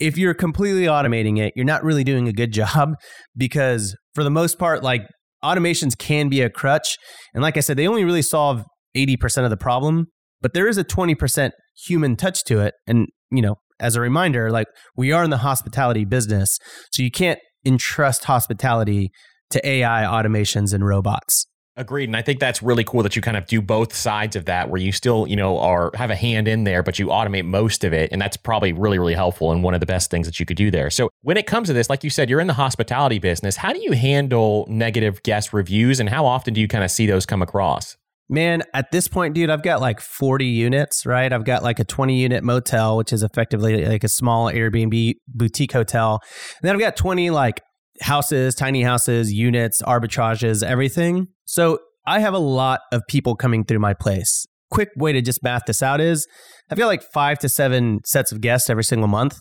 [0.01, 2.95] if you're completely automating it you're not really doing a good job
[3.37, 5.03] because for the most part like
[5.45, 6.97] automations can be a crutch.
[7.35, 8.65] And like i said they only really solve
[8.97, 10.07] 80% of the problem
[10.41, 11.51] but there is a 20%
[11.87, 12.75] human touch to it.
[12.87, 16.59] And you know as a reminder like we are in the hospitality business
[16.93, 19.11] so you can't entrust hospitality
[19.51, 23.37] to ai automations and robots Agreed, and I think that's really cool that you kind
[23.37, 26.47] of do both sides of that, where you still, you know, are have a hand
[26.47, 29.65] in there, but you automate most of it, and that's probably really, really helpful and
[29.65, 30.89] one of the best things that you could do there.
[30.89, 33.57] So, when it comes to this, like you said, you're in the hospitality business.
[33.57, 37.07] How do you handle negative guest reviews, and how often do you kind of see
[37.07, 37.97] those come across?
[38.29, 41.31] Man, at this point, dude, I've got like 40 units, right?
[41.31, 45.73] I've got like a 20 unit motel, which is effectively like a small Airbnb boutique
[45.73, 46.21] hotel.
[46.23, 47.61] And then I've got 20 like
[48.01, 51.29] houses, tiny houses, units, arbitrages, everything.
[51.45, 54.47] So I have a lot of people coming through my place.
[54.71, 56.27] Quick way to just math this out is
[56.71, 59.39] I've got like five to seven sets of guests every single month.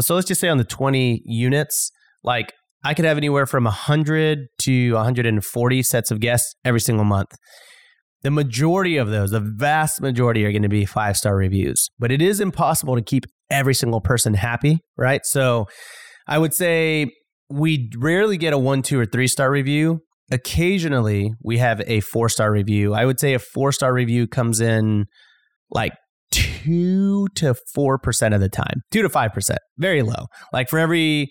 [0.00, 1.90] So let's just say on the 20 units,
[2.22, 2.52] like
[2.84, 7.36] I could have anywhere from 100 to 140 sets of guests every single month.
[8.22, 12.12] The majority of those, the vast majority, are going to be five star reviews, but
[12.12, 15.24] it is impossible to keep every single person happy, right?
[15.24, 15.66] So
[16.26, 17.10] I would say
[17.50, 20.00] we rarely get a one, two, or three star review.
[20.30, 22.94] Occasionally, we have a four star review.
[22.94, 25.06] I would say a four star review comes in
[25.70, 25.92] like
[26.30, 30.26] two to four percent of the time, two to five percent, very low.
[30.52, 31.30] Like for every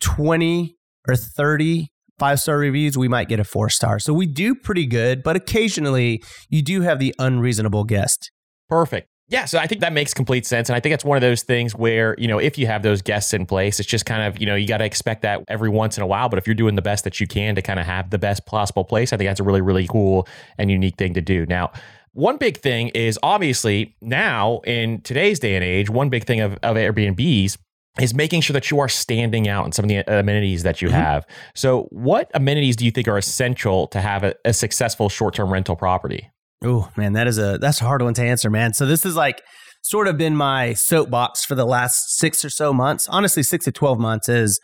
[0.00, 0.76] 20
[1.08, 3.98] or 30 five star reviews, we might get a four star.
[3.98, 8.30] So we do pretty good, but occasionally you do have the unreasonable guest.
[8.68, 9.08] Perfect.
[9.28, 10.68] Yeah, so I think that makes complete sense.
[10.68, 13.00] And I think it's one of those things where, you know, if you have those
[13.00, 15.70] guests in place, it's just kind of, you know, you got to expect that every
[15.70, 16.28] once in a while.
[16.28, 18.44] But if you're doing the best that you can to kind of have the best
[18.44, 21.46] possible place, I think that's a really, really cool and unique thing to do.
[21.46, 21.72] Now,
[22.12, 26.54] one big thing is obviously now in today's day and age, one big thing of,
[26.62, 27.56] of Airbnbs
[28.00, 30.88] is making sure that you are standing out in some of the amenities that you
[30.88, 30.96] mm-hmm.
[30.96, 31.26] have.
[31.54, 35.52] So, what amenities do you think are essential to have a, a successful short term
[35.52, 36.30] rental property?
[36.64, 38.72] Oh man, that is a that's a hard one to answer, man.
[38.72, 39.42] So this is like
[39.82, 43.06] sort of been my soapbox for the last six or so months.
[43.08, 44.58] Honestly, six to twelve months is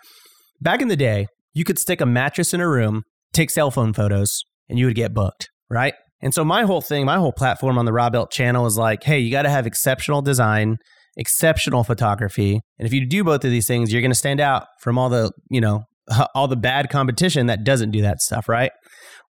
[0.61, 3.93] back in the day, you could stick a mattress in a room, take cell phone
[3.93, 5.95] photos, and you would get booked, right?
[6.23, 9.19] And so my whole thing, my whole platform on the Robuilt channel is like, hey,
[9.19, 10.77] you got to have exceptional design,
[11.17, 14.67] exceptional photography, and if you do both of these things, you're going to stand out
[14.81, 15.85] from all the, you know,
[16.35, 18.73] all the bad competition that doesn't do that stuff, right?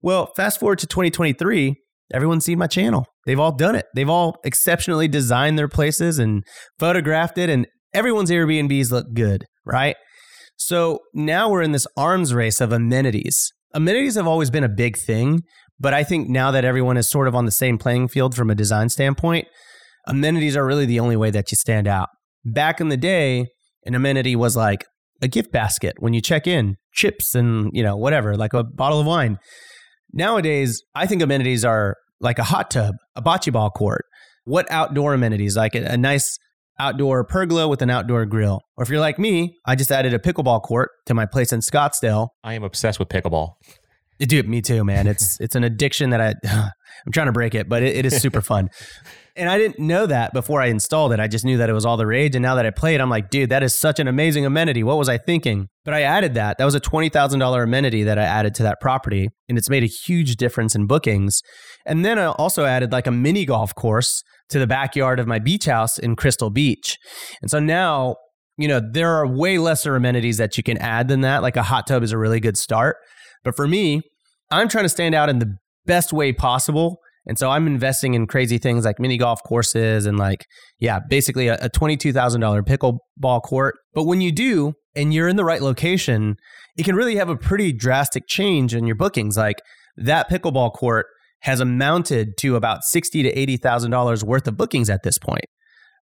[0.03, 1.77] Well, fast forward to 2023,
[2.13, 3.07] everyone's seen my channel.
[3.27, 3.87] They've all done it.
[3.95, 6.43] They've all exceptionally designed their places and
[6.79, 9.97] photographed it, and everyone's Airbnbs look good, right?
[10.57, 13.51] So now we're in this arms race of amenities.
[13.73, 15.41] Amenities have always been a big thing,
[15.79, 18.51] but I think now that everyone is sort of on the same playing field from
[18.51, 19.47] a design standpoint,
[20.07, 22.09] amenities are really the only way that you stand out.
[22.45, 23.47] Back in the day,
[23.85, 24.85] an amenity was like
[25.23, 29.01] a gift basket when you check in, chips and, you know, whatever, like a bottle
[29.01, 29.39] of wine.
[30.13, 34.05] Nowadays, I think amenities are like a hot tub, a bocce ball court.
[34.45, 35.57] What outdoor amenities?
[35.57, 36.39] Like a, a nice
[36.79, 38.61] outdoor pergola with an outdoor grill.
[38.77, 41.61] Or if you're like me, I just added a pickleball court to my place in
[41.61, 42.29] Scottsdale.
[42.43, 43.53] I am obsessed with pickleball.
[44.19, 45.07] Dude, me too, man.
[45.07, 46.35] It's it's an addiction that I
[47.07, 48.71] I'm trying to break it, but it, it is super fun.
[49.37, 51.21] And I didn't know that before I installed it.
[51.21, 52.35] I just knew that it was all the rage.
[52.35, 54.83] And now that I play it, I'm like, dude, that is such an amazing amenity.
[54.83, 55.69] What was I thinking?
[55.85, 56.59] But I added that.
[56.59, 59.29] That was a $20,000 amenity that I added to that property.
[59.49, 61.43] And it's made a huge difference in bookings.
[61.87, 65.39] And then I also added like a mini golf course to the backyard of my
[65.39, 66.99] beach house in Crystal Beach.
[67.41, 68.17] And so now,
[68.59, 71.43] you know, there are way lesser amenities that you can add than that.
[71.43, 72.97] Like a hot tub is a really good start.
[73.45, 74.03] But for me,
[74.51, 78.27] I'm trying to stand out in the best way possible and so I'm investing in
[78.27, 80.47] crazy things like mini golf courses and like,
[80.79, 83.77] yeah, basically a, a $22,000 pickleball court.
[83.95, 86.37] But when you do, and you're in the right location,
[86.77, 89.37] it can really have a pretty drastic change in your bookings.
[89.37, 89.61] Like
[89.97, 91.07] that pickleball court
[91.41, 95.47] has amounted to about sixty to eighty thousand dollars worth of bookings at this point.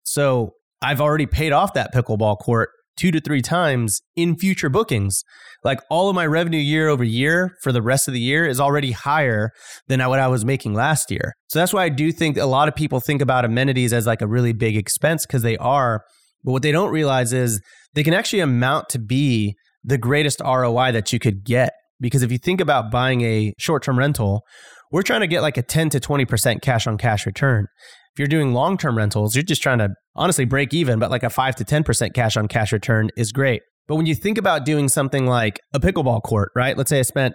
[0.03, 2.69] So I've already paid off that pickleball court
[2.99, 5.23] two to three times in future bookings.
[5.63, 8.59] Like all of my revenue year over year for the rest of the year is
[8.59, 9.51] already higher
[9.87, 11.33] than what I was making last year.
[11.47, 14.21] So that's why I do think a lot of people think about amenities as like
[14.21, 16.03] a really big expense because they are.
[16.43, 17.61] But what they don't realize is
[17.93, 21.71] they can actually amount to be the greatest ROI that you could get.
[22.01, 24.43] Because if you think about buying a short term rental,
[24.91, 27.67] we're trying to get like a 10 to 20% cash on cash return.
[28.13, 31.23] If you're doing long term rentals, you're just trying to honestly break even, but like
[31.23, 33.61] a 5 to 10% cash on cash return is great.
[33.87, 36.77] But when you think about doing something like a pickleball court, right?
[36.77, 37.33] Let's say I spent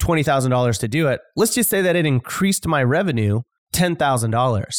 [0.00, 1.20] $20,000 to do it.
[1.36, 3.40] Let's just say that it increased my revenue
[3.74, 4.72] $10,000.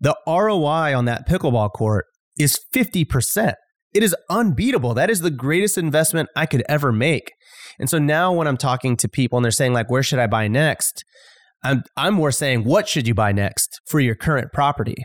[0.00, 2.06] The ROI on that pickleball court
[2.38, 3.54] is 50%.
[3.94, 4.94] It is unbeatable.
[4.94, 7.32] That is the greatest investment I could ever make.
[7.78, 10.26] And so now when I'm talking to people and they're saying like where should I
[10.26, 11.04] buy next?
[11.66, 14.96] I'm I'm more saying what should you buy next for your current property?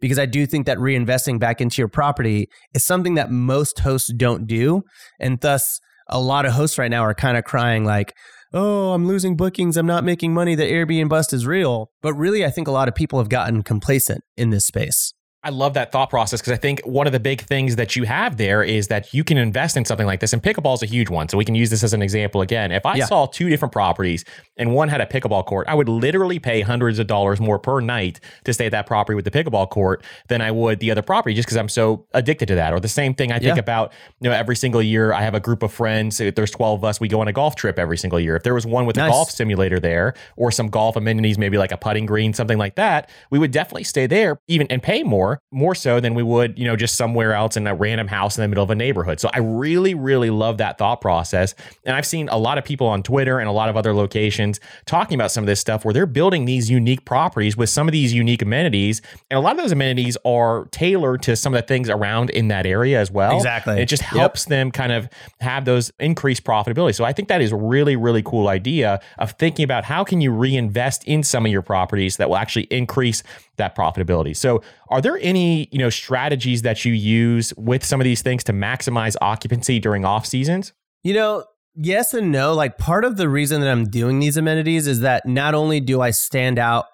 [0.00, 4.12] Because I do think that reinvesting back into your property is something that most hosts
[4.14, 4.82] don't do.
[5.20, 8.12] And thus a lot of hosts right now are kind of crying like,
[8.52, 9.76] oh, I'm losing bookings.
[9.76, 10.54] I'm not making money.
[10.54, 11.90] The Airbnb bust is real.
[12.02, 15.14] But really, I think a lot of people have gotten complacent in this space.
[15.44, 18.02] I love that thought process because I think one of the big things that you
[18.02, 20.32] have there is that you can invest in something like this.
[20.32, 21.28] And pickleball is a huge one.
[21.28, 22.72] So we can use this as an example again.
[22.72, 23.06] If I yeah.
[23.06, 24.24] saw two different properties
[24.56, 27.80] and one had a pickleball court, I would literally pay hundreds of dollars more per
[27.80, 31.02] night to stay at that property with the pickleball court than I would the other
[31.02, 32.72] property just because I'm so addicted to that.
[32.72, 33.60] Or the same thing I think yeah.
[33.60, 36.18] about, you know, every single year I have a group of friends.
[36.20, 38.34] If there's 12 of us, we go on a golf trip every single year.
[38.34, 39.08] If there was one with nice.
[39.08, 42.74] a golf simulator there or some golf amenities, maybe like a putting green, something like
[42.74, 46.58] that, we would definitely stay there even and pay more, more so than we would,
[46.58, 49.20] you know, just somewhere else in a random house in the middle of a neighborhood.
[49.20, 51.54] So I really, really love that thought process.
[51.84, 54.60] And I've seen a lot of people on Twitter and a lot of other locations
[54.86, 57.92] talking about some of this stuff where they're building these unique properties with some of
[57.92, 59.02] these unique amenities.
[59.30, 62.48] And a lot of those amenities are tailored to some of the things around in
[62.48, 63.36] that area as well.
[63.36, 63.72] Exactly.
[63.72, 64.48] And it just helps yep.
[64.48, 65.08] them kind of
[65.40, 66.94] have those increased profitability.
[66.94, 70.20] So I think that is a really, really cool idea of thinking about how can
[70.20, 73.22] you reinvest in some of your properties that will actually increase
[73.58, 74.36] that profitability.
[74.36, 78.42] So, are there any, you know, strategies that you use with some of these things
[78.44, 80.72] to maximize occupancy during off seasons?
[81.04, 81.44] You know,
[81.74, 82.54] yes and no.
[82.54, 86.00] Like part of the reason that I'm doing these amenities is that not only do
[86.00, 86.86] I stand out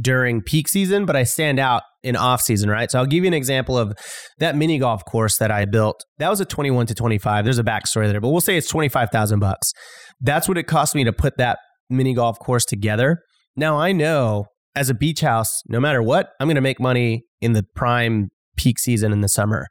[0.00, 2.90] during peak season, but I stand out in off season, right?
[2.90, 3.92] So I'll give you an example of
[4.38, 6.04] that mini golf course that I built.
[6.18, 7.44] That was a 21 to 25.
[7.44, 9.72] There's a backstory there, but we'll say it's 25,000 bucks.
[10.20, 11.58] That's what it cost me to put that
[11.88, 13.22] mini golf course together.
[13.56, 17.24] Now I know as a beach house, no matter what, I'm going to make money
[17.40, 19.66] in the prime peak season in the summer.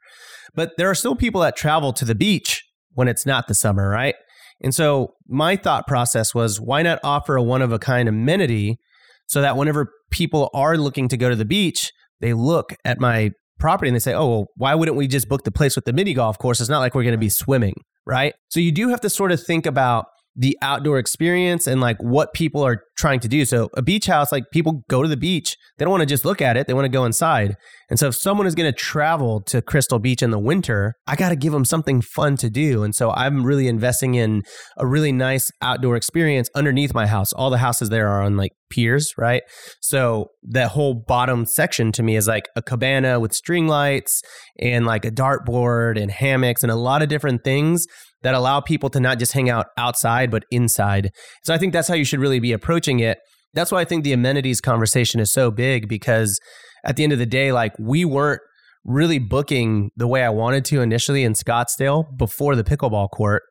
[0.54, 3.88] But there are still people that travel to the beach when it's not the summer,
[3.88, 4.14] right?
[4.62, 8.78] And so my thought process was why not offer a one of a kind amenity
[9.26, 13.30] so that whenever people are looking to go to the beach, they look at my
[13.58, 15.92] property and they say, oh, well, why wouldn't we just book the place with the
[15.92, 16.60] mini golf course?
[16.60, 17.74] It's not like we're going to be swimming,
[18.06, 18.34] right?
[18.48, 22.32] So you do have to sort of think about the outdoor experience and like what
[22.32, 23.44] people are trying to do.
[23.44, 26.24] So a beach house, like people go to the beach, they don't want to just
[26.24, 27.56] look at it, they want to go inside.
[27.88, 31.16] And so if someone is going to travel to Crystal Beach in the winter, I
[31.16, 32.84] got to give them something fun to do.
[32.84, 34.42] And so I'm really investing in
[34.76, 37.32] a really nice outdoor experience underneath my house.
[37.32, 39.42] All the houses there are on like piers, right?
[39.80, 44.22] So that whole bottom section to me is like a cabana with string lights
[44.60, 47.86] and like a dartboard and hammocks and a lot of different things
[48.22, 51.10] that allow people to not just hang out outside, but inside.
[51.42, 53.18] So I think that's how you should really be approaching it.
[53.54, 56.38] That's why I think the amenities conversation is so big because
[56.84, 58.40] at the end of the day, like we weren't
[58.84, 63.42] really booking the way I wanted to initially in Scottsdale before the pickleball court.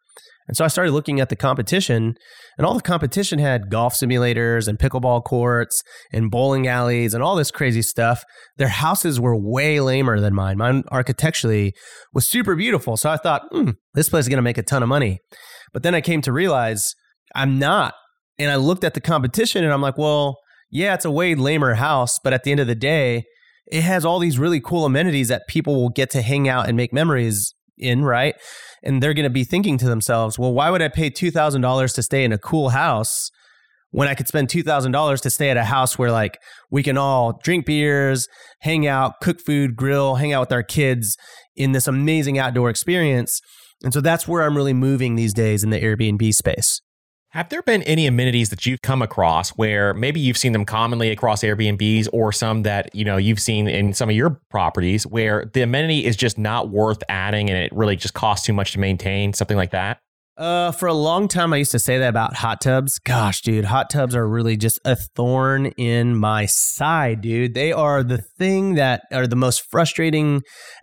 [0.50, 2.16] And so I started looking at the competition,
[2.58, 7.36] and all the competition had golf simulators and pickleball courts and bowling alleys and all
[7.36, 8.24] this crazy stuff.
[8.58, 10.58] Their houses were way lamer than mine.
[10.58, 11.76] Mine architecturally
[12.16, 12.97] was super beautiful.
[12.97, 15.20] So I thought, hmm, this place is going to make a ton of money.
[15.72, 16.95] But then I came to realize
[17.36, 17.93] I'm not.
[18.39, 20.39] And I looked at the competition and I'm like, well,
[20.72, 23.26] yeah, it's a way lamer house, but at the end of the day,
[23.68, 26.76] it has all these really cool amenities that people will get to hang out and
[26.76, 28.34] make memories in, right?
[28.84, 32.03] And they're going to be thinking to themselves, well, why would I pay $2,000 to
[32.03, 33.30] stay in a cool house
[33.91, 36.38] when I could spend $2,000 to stay at a house where like
[36.69, 38.27] we can all drink beers,
[38.61, 41.17] hang out, cook food, grill, hang out with our kids
[41.55, 43.41] in this amazing outdoor experience.
[43.84, 46.82] And so that's where I'm really moving these days in the Airbnb space.
[47.32, 51.11] Have there been any amenities that you've come across where maybe you've seen them commonly
[51.11, 55.45] across Airbnbs or some that, you know, you've seen in some of your properties where
[55.53, 58.80] the amenity is just not worth adding and it really just costs too much to
[58.80, 59.99] maintain, something like that?
[60.40, 62.98] Uh, for a long time, I used to say that about hot tubs.
[63.00, 67.56] Gosh, dude, hot tubs are really just a thorn in my side, dude.
[67.56, 70.42] They are the thing that are the most frustrating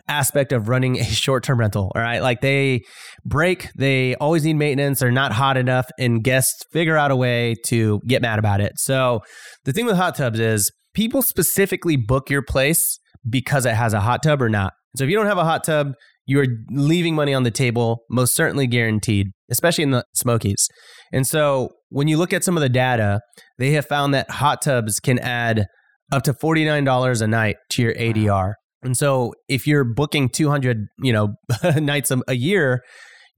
[0.08, 1.90] aspect of running a short term rental.
[1.94, 2.20] All right.
[2.20, 2.82] Like they
[3.24, 7.54] break, they always need maintenance, they're not hot enough, and guests figure out a way
[7.68, 8.72] to get mad about it.
[8.76, 9.20] So
[9.64, 14.00] the thing with hot tubs is people specifically book your place because it has a
[14.00, 14.74] hot tub or not.
[14.96, 15.94] So if you don't have a hot tub,
[16.26, 20.68] you are leaving money on the table, most certainly guaranteed, especially in the Smokies.
[21.12, 23.20] And so when you look at some of the data,
[23.58, 25.66] they have found that hot tubs can add
[26.12, 28.54] up to $49 a night to your ADR.
[28.82, 31.34] And so if you're booking 200, you know,
[31.76, 32.82] nights a, a year,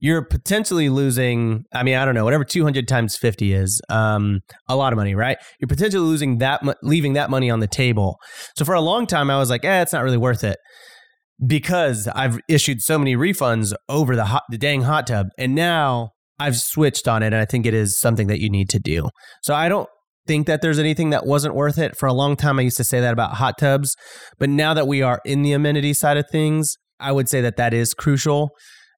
[0.01, 4.75] you're potentially losing, I mean, I don't know, whatever 200 times 50 is, um, a
[4.75, 5.37] lot of money, right?
[5.59, 8.17] You're potentially losing that, leaving that money on the table.
[8.57, 10.57] So for a long time, I was like, eh, it's not really worth it
[11.45, 16.11] because I've issued so many refunds over the hot, the dang hot tub, and now
[16.39, 19.09] I've switched on it, and I think it is something that you need to do.
[19.43, 19.89] So I don't
[20.27, 21.97] think that there's anything that wasn't worth it.
[21.97, 23.95] For a long time, I used to say that about hot tubs,
[24.37, 27.57] but now that we are in the amenity side of things, I would say that
[27.57, 28.49] that is crucial.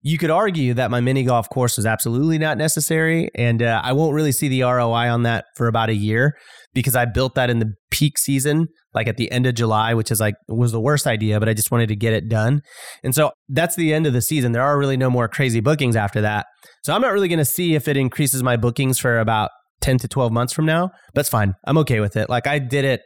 [0.04, 3.93] You could argue that my mini golf course was absolutely not necessary, and uh, I
[3.93, 6.36] won't really see the ROI on that for about a year
[6.74, 10.10] because I built that in the peak season, like at the end of July, which
[10.10, 12.62] is like was the worst idea, but I just wanted to get it done.
[13.04, 14.54] And so that's the end of the season.
[14.54, 16.45] There are really no more crazy bookings after that.
[16.84, 19.97] So I'm not really going to see if it increases my bookings for about 10
[19.99, 20.91] to 12 months from now.
[21.14, 21.54] That's fine.
[21.66, 22.30] I'm okay with it.
[22.30, 23.02] Like I did it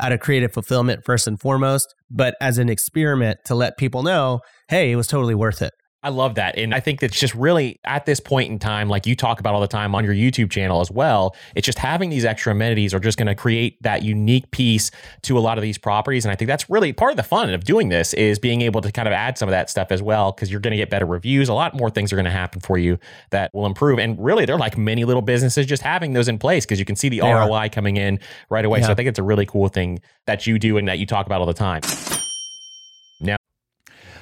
[0.00, 4.40] out of creative fulfillment first and foremost, but as an experiment to let people know,
[4.68, 5.72] hey, it was totally worth it.
[6.02, 6.56] I love that.
[6.56, 9.54] And I think that's just really at this point in time, like you talk about
[9.54, 12.94] all the time on your YouTube channel as well, it's just having these extra amenities
[12.94, 14.90] are just going to create that unique piece
[15.22, 16.24] to a lot of these properties.
[16.24, 18.80] And I think that's really part of the fun of doing this is being able
[18.80, 20.88] to kind of add some of that stuff as well, because you're going to get
[20.88, 21.50] better reviews.
[21.50, 22.98] A lot more things are going to happen for you
[23.30, 23.98] that will improve.
[23.98, 26.96] And really, they're like many little businesses just having those in place because you can
[26.96, 27.68] see the they ROI are.
[27.68, 28.80] coming in right away.
[28.80, 28.86] Yeah.
[28.86, 31.26] So I think it's a really cool thing that you do and that you talk
[31.26, 31.82] about all the time.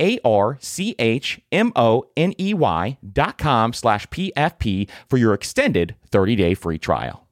[0.00, 5.34] a R C H M O N E Y dot com slash PFP for your
[5.34, 7.23] extended 30 day free trial.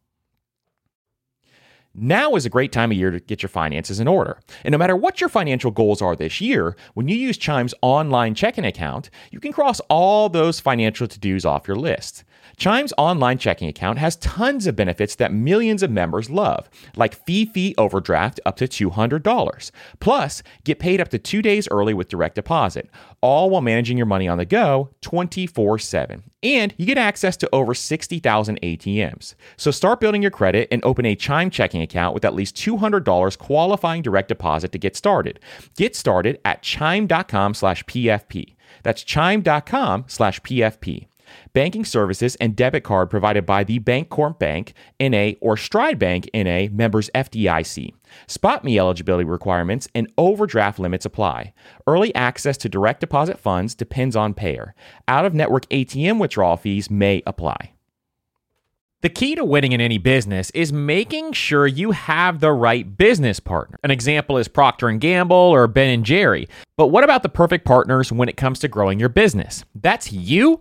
[1.95, 4.39] Now is a great time of year to get your finances in order.
[4.65, 8.35] And no matter what your financial goals are this year, when you use Chime's online
[8.35, 12.25] checking account, you can cross all those financial to dos off your list.
[12.57, 17.45] Chime's online checking account has tons of benefits that millions of members love, like fee
[17.45, 19.71] fee overdraft up to $200.
[20.01, 22.89] Plus, get paid up to two days early with direct deposit,
[23.21, 26.23] all while managing your money on the go 24 7.
[26.43, 29.35] And you get access to over 60,000 ATMs.
[29.57, 33.39] So start building your credit and open a Chime checking account with at least $200
[33.39, 35.41] qualifying direct deposit to get started.
[35.77, 38.55] Get started at chime.com slash PFP.
[38.83, 41.07] That's chime.com slash PFP.
[41.53, 46.67] Banking services and debit card provided by the Bancorp Bank, NA, or Stride Bank, NA,
[46.71, 47.93] members FDIC.
[48.27, 51.53] SpotMe eligibility requirements and overdraft limits apply.
[51.87, 54.75] Early access to direct deposit funds depends on payer.
[55.09, 57.73] Out of network ATM withdrawal fees may apply.
[59.03, 63.41] The key to winning in any business is making sure you have the right business
[63.41, 63.77] partner.
[63.83, 66.49] An example is Procter and Gamble or Ben and Jerry.
[66.77, 69.65] But what about the perfect partners when it comes to growing your business?
[69.75, 70.61] That's you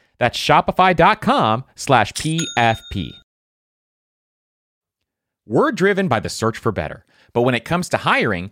[0.21, 3.09] That's shopify.com slash PFP.
[5.47, 7.05] We're driven by the search for better.
[7.33, 8.51] But when it comes to hiring,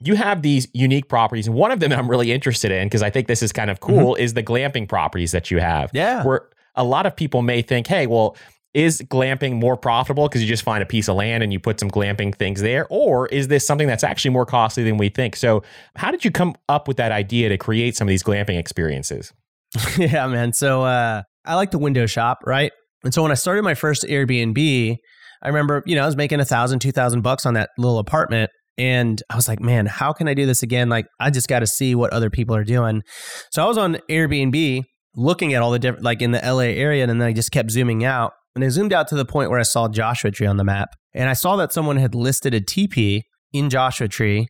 [0.00, 3.10] You have these unique properties, and one of them I'm really interested in because I
[3.10, 4.22] think this is kind of cool Mm-hmm.
[4.22, 5.90] is the glamping properties that you have.
[5.92, 6.24] Yeah.
[6.24, 8.36] Where a lot of people may think, hey, well,
[8.72, 11.80] is glamping more profitable because you just find a piece of land and you put
[11.80, 12.86] some glamping things there?
[12.88, 15.34] Or is this something that's actually more costly than we think?
[15.34, 15.62] So,
[15.96, 19.32] how did you come up with that idea to create some of these glamping experiences?
[19.98, 20.52] yeah, man.
[20.52, 22.70] So uh, I like to window shop, right?
[23.02, 24.96] And so when I started my first Airbnb,
[25.42, 27.98] I remember, you know, I was making a thousand, two thousand bucks on that little
[27.98, 28.50] apartment.
[28.78, 30.88] And I was like, man, how can I do this again?
[30.88, 33.02] Like, I just got to see what other people are doing.
[33.50, 37.02] So I was on Airbnb looking at all the different, like in the LA area,
[37.02, 38.32] and then I just kept zooming out.
[38.54, 40.90] And I zoomed out to the point where I saw Joshua Tree on the map.
[41.14, 44.48] And I saw that someone had listed a TP in Joshua Tree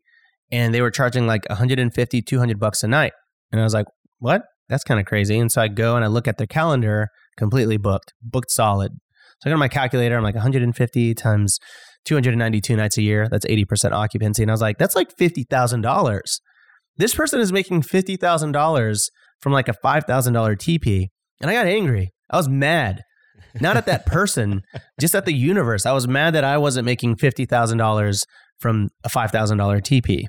[0.50, 3.12] and they were charging like 150, 200 bucks a night.
[3.52, 3.86] And I was like,
[4.18, 4.42] what?
[4.68, 5.38] That's kind of crazy.
[5.38, 8.92] And so I go and I look at their calendar, completely booked, booked solid.
[9.40, 11.58] So I go to my calculator, I'm like 150 times
[12.05, 13.28] 292 nights a year.
[13.30, 14.42] That's 80% occupancy.
[14.42, 16.20] And I was like, that's like $50,000.
[16.96, 20.07] This person is making $50,000 from like a $5,000
[20.57, 21.07] TP.
[21.40, 22.11] And I got angry.
[22.30, 23.03] I was mad.
[23.61, 24.62] Not at that person,
[25.01, 25.86] just at the universe.
[25.86, 28.22] I was mad that I wasn't making $50,000
[28.59, 30.24] from a $5,000 TP.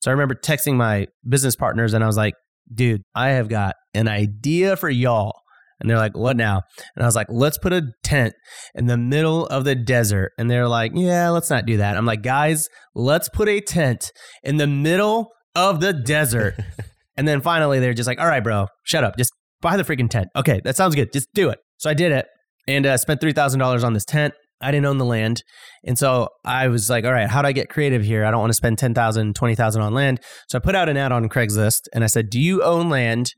[0.00, 2.34] So I remember texting my business partners and I was like,
[2.72, 5.40] dude, I have got an idea for y'all.
[5.84, 6.62] And they're like, what now?
[6.96, 8.32] And I was like, let's put a tent
[8.74, 10.32] in the middle of the desert.
[10.38, 11.98] And they're like, yeah, let's not do that.
[11.98, 14.10] I'm like, guys, let's put a tent
[14.42, 16.54] in the middle of the desert.
[17.18, 19.18] and then finally, they're just like, all right, bro, shut up.
[19.18, 19.30] Just
[19.60, 20.28] buy the freaking tent.
[20.34, 21.12] Okay, that sounds good.
[21.12, 21.58] Just do it.
[21.76, 22.24] So I did it
[22.66, 24.32] and uh, spent $3,000 on this tent.
[24.62, 25.42] I didn't own the land.
[25.84, 28.24] And so I was like, all right, how do I get creative here?
[28.24, 30.20] I don't want to spend 10,000, 20,000 on land.
[30.48, 33.34] So I put out an ad on Craigslist and I said, do you own land?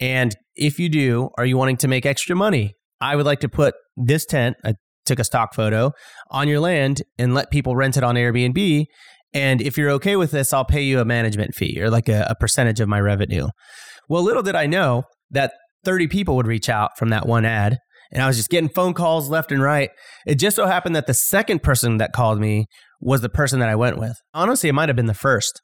[0.00, 2.74] And if you do, are you wanting to make extra money?
[3.00, 5.92] I would like to put this tent, I took a stock photo,
[6.30, 8.86] on your land and let people rent it on Airbnb.
[9.34, 12.26] And if you're okay with this, I'll pay you a management fee or like a,
[12.30, 13.48] a percentage of my revenue.
[14.08, 15.52] Well, little did I know that
[15.84, 17.78] 30 people would reach out from that one ad.
[18.12, 19.90] And I was just getting phone calls left and right.
[20.26, 22.66] It just so happened that the second person that called me
[23.00, 24.16] was the person that I went with.
[24.32, 25.60] Honestly, it might have been the first.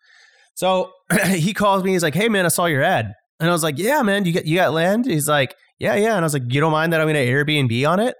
[0.54, 0.90] So
[1.26, 1.92] he calls me.
[1.92, 3.12] He's like, "Hey, man, I saw your ad."
[3.42, 6.14] And I was like, "Yeah, man, you got you got land?" He's like, "Yeah, yeah."
[6.14, 8.14] And I was like, "You don't mind that I'm going to Airbnb on it?"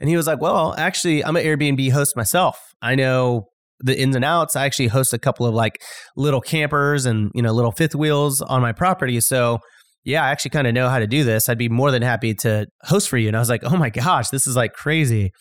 [0.00, 2.58] And he was like, "Well, actually, I'm an Airbnb host myself.
[2.82, 3.46] I know
[3.80, 4.54] the ins and outs.
[4.54, 5.80] I actually host a couple of like
[6.14, 9.18] little campers and you know little fifth wheels on my property.
[9.22, 9.60] So
[10.04, 11.48] yeah, I actually kind of know how to do this.
[11.48, 13.88] I'd be more than happy to host for you." And I was like, "Oh my
[13.88, 15.32] gosh, this is like crazy."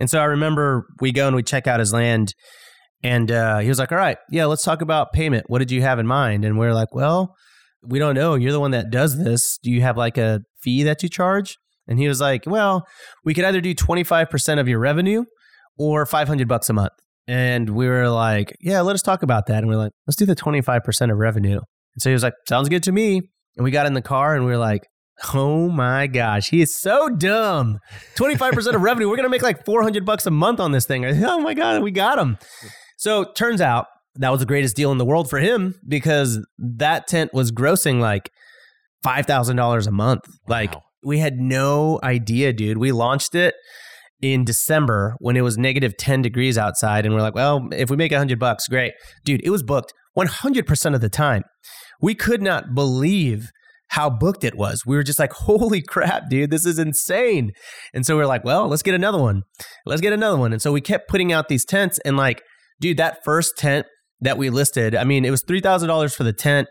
[0.00, 2.34] And so I remember we go and we check out his land.
[3.04, 5.44] And uh, he was like, All right, yeah, let's talk about payment.
[5.48, 6.44] What did you have in mind?
[6.44, 7.34] And we are like, Well,
[7.82, 8.34] we don't know.
[8.34, 9.58] You're the one that does this.
[9.62, 11.56] Do you have like a fee that you charge?
[11.88, 12.86] And he was like, Well,
[13.24, 15.24] we could either do 25% of your revenue
[15.78, 16.92] or 500 bucks a month.
[17.26, 19.58] And we were like, Yeah, let us talk about that.
[19.58, 21.58] And we are like, Let's do the 25% of revenue.
[21.94, 23.22] And so he was like, Sounds good to me.
[23.56, 24.86] And we got in the car and we were like,
[25.34, 27.78] Oh my gosh, he is so dumb.
[28.16, 29.08] 25% of revenue.
[29.08, 31.04] We're going to make like 400 bucks a month on this thing.
[31.24, 32.38] Oh my God, we got him.
[32.96, 37.06] So turns out that was the greatest deal in the world for him because that
[37.06, 38.30] tent was grossing like
[39.04, 40.24] $5,000 a month.
[40.46, 42.78] Like we had no idea, dude.
[42.78, 43.54] We launched it
[44.20, 47.04] in December when it was negative 10 degrees outside.
[47.04, 48.92] And we're like, well, if we make 100 bucks, great.
[49.24, 51.42] Dude, it was booked 100% of the time.
[52.00, 53.50] We could not believe
[53.88, 54.84] how booked it was.
[54.86, 57.52] We were just like, holy crap, dude, this is insane.
[57.92, 59.42] And so we are like, well, let's get another one.
[59.84, 60.52] Let's get another one.
[60.52, 61.98] And so we kept putting out these tents.
[62.04, 62.42] And like,
[62.80, 63.86] dude, that first tent
[64.22, 66.68] that we listed, I mean, it was $3,000 for the tent.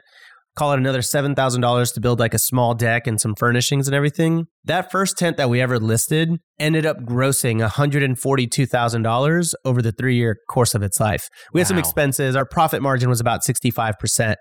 [0.57, 4.47] Call it another $7,000 to build like a small deck and some furnishings and everything.
[4.65, 6.29] That first tent that we ever listed
[6.59, 11.29] ended up grossing $142,000 over the three year course of its life.
[11.53, 12.35] We had some expenses.
[12.35, 14.35] Our profit margin was about 65%.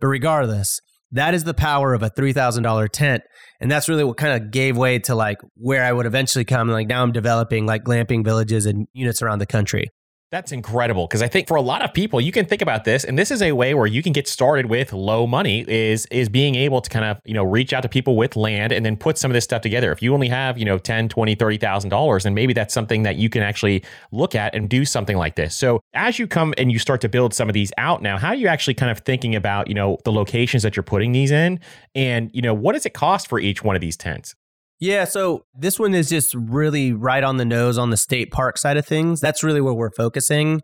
[0.00, 0.80] But regardless,
[1.12, 3.22] that is the power of a $3,000 tent.
[3.60, 6.68] And that's really what kind of gave way to like where I would eventually come.
[6.68, 9.88] Like now I'm developing like glamping villages and units around the country.
[10.30, 13.02] That's incredible because I think for a lot of people, you can think about this,
[13.02, 15.64] and this is a way where you can get started with low money.
[15.66, 18.70] Is is being able to kind of you know reach out to people with land
[18.70, 19.90] and then put some of this stuff together.
[19.90, 23.02] If you only have you know ten, twenty, thirty thousand dollars, then maybe that's something
[23.02, 25.56] that you can actually look at and do something like this.
[25.56, 28.28] So as you come and you start to build some of these out now, how
[28.28, 31.32] are you actually kind of thinking about you know the locations that you're putting these
[31.32, 31.58] in,
[31.96, 34.36] and you know what does it cost for each one of these tents?
[34.80, 38.56] Yeah, so this one is just really right on the nose on the state park
[38.56, 39.20] side of things.
[39.20, 40.62] That's really where we're focusing.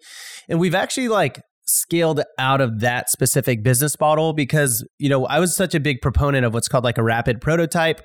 [0.48, 5.38] And we've actually like scaled out of that specific business model because, you know, I
[5.38, 8.00] was such a big proponent of what's called like a rapid prototype.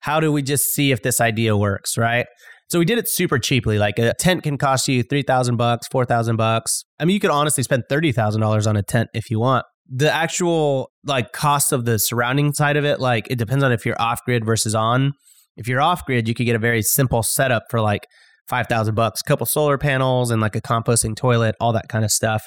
[0.00, 2.26] How do we just see if this idea works, right?
[2.70, 3.78] So we did it super cheaply.
[3.78, 6.84] Like a tent can cost you 3000 bucks, 4000 bucks.
[6.98, 9.66] I mean, you could honestly spend $30,000 on a tent if you want.
[9.92, 13.84] The actual like cost of the surrounding side of it, like it depends on if
[13.84, 15.12] you're off grid versus on.
[15.60, 18.06] If you're off grid, you could get a very simple setup for like
[18.48, 22.10] 5000 bucks, a couple solar panels and like a composting toilet, all that kind of
[22.10, 22.42] stuff.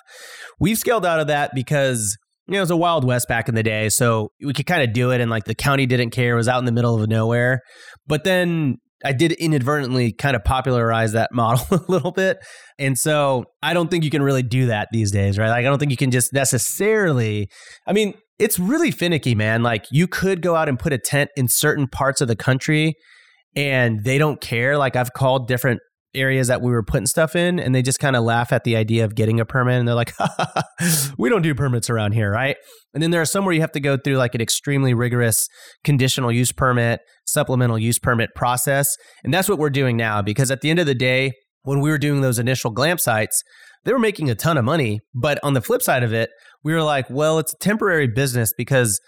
[0.59, 3.55] We've scaled out of that because you know, it was a wild west back in
[3.55, 6.33] the day, so we could kind of do it, and like the county didn't care;
[6.33, 7.61] it was out in the middle of nowhere.
[8.05, 12.39] But then I did inadvertently kind of popularize that model a little bit,
[12.77, 15.47] and so I don't think you can really do that these days, right?
[15.47, 17.47] Like I don't think you can just necessarily.
[17.87, 19.63] I mean, it's really finicky, man.
[19.63, 22.95] Like you could go out and put a tent in certain parts of the country,
[23.55, 24.77] and they don't care.
[24.77, 25.79] Like I've called different
[26.15, 28.75] areas that we were putting stuff in and they just kind of laugh at the
[28.75, 30.13] idea of getting a permit and they're like
[31.17, 32.55] we don't do permits around here right
[32.93, 35.47] and then there are some where you have to go through like an extremely rigorous
[35.83, 40.61] conditional use permit supplemental use permit process and that's what we're doing now because at
[40.61, 41.31] the end of the day
[41.63, 43.43] when we were doing those initial glamp sites
[43.85, 46.29] they were making a ton of money but on the flip side of it
[46.63, 48.99] we were like well it's a temporary business because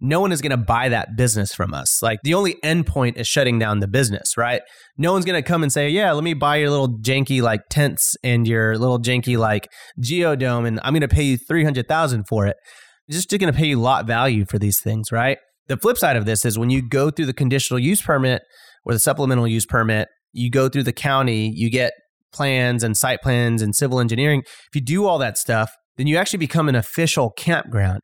[0.00, 2.02] no one is going to buy that business from us.
[2.02, 4.60] Like the only endpoint is shutting down the business, right?
[4.98, 7.62] No one's going to come and say, "Yeah, let me buy your little janky like
[7.70, 9.68] tents and your little janky like
[10.02, 12.56] geodome, and I'm going to pay you three hundred thousand for it."
[13.10, 15.38] Just going to pay you lot value for these things, right?
[15.68, 18.42] The flip side of this is when you go through the conditional use permit
[18.84, 21.92] or the supplemental use permit, you go through the county, you get
[22.34, 24.42] plans and site plans and civil engineering.
[24.44, 28.02] If you do all that stuff, then you actually become an official campground.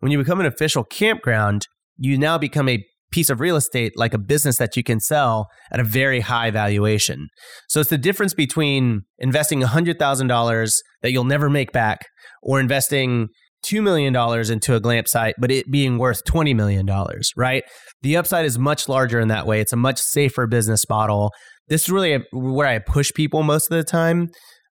[0.00, 1.66] When you become an official campground,
[1.96, 5.46] you now become a piece of real estate like a business that you can sell
[5.70, 7.28] at a very high valuation.
[7.68, 12.00] So it's the difference between investing $100,000 that you'll never make back
[12.42, 13.28] or investing
[13.66, 14.16] $2 million
[14.50, 16.88] into a glamp site, but it being worth $20 million,
[17.36, 17.62] right?
[18.00, 19.60] The upside is much larger in that way.
[19.60, 21.30] It's a much safer business model.
[21.72, 24.28] This is really a, where I push people most of the time.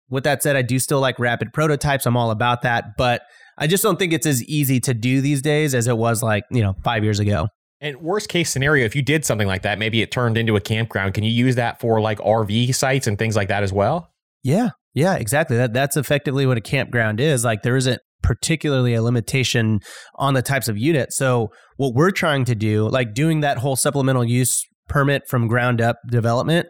[0.10, 2.06] With that said, I do still like rapid prototypes.
[2.06, 2.86] I'm all about that.
[2.98, 3.22] But
[3.58, 6.46] I just don't think it's as easy to do these days as it was like,
[6.52, 7.50] you know, five years ago.
[7.82, 10.62] And worst case scenario, if you did something like that, maybe it turned into a
[10.62, 11.14] campground.
[11.14, 14.14] Can you use that for like RV sites and things like that as well?
[14.42, 14.70] Yeah.
[14.94, 15.58] Yeah, exactly.
[15.58, 17.44] That that's effectively what a campground is.
[17.44, 19.82] Like there isn't particularly a limitation
[20.16, 21.18] on the types of units.
[21.18, 25.82] So what we're trying to do, like doing that whole supplemental use permit from ground
[25.82, 26.68] up development,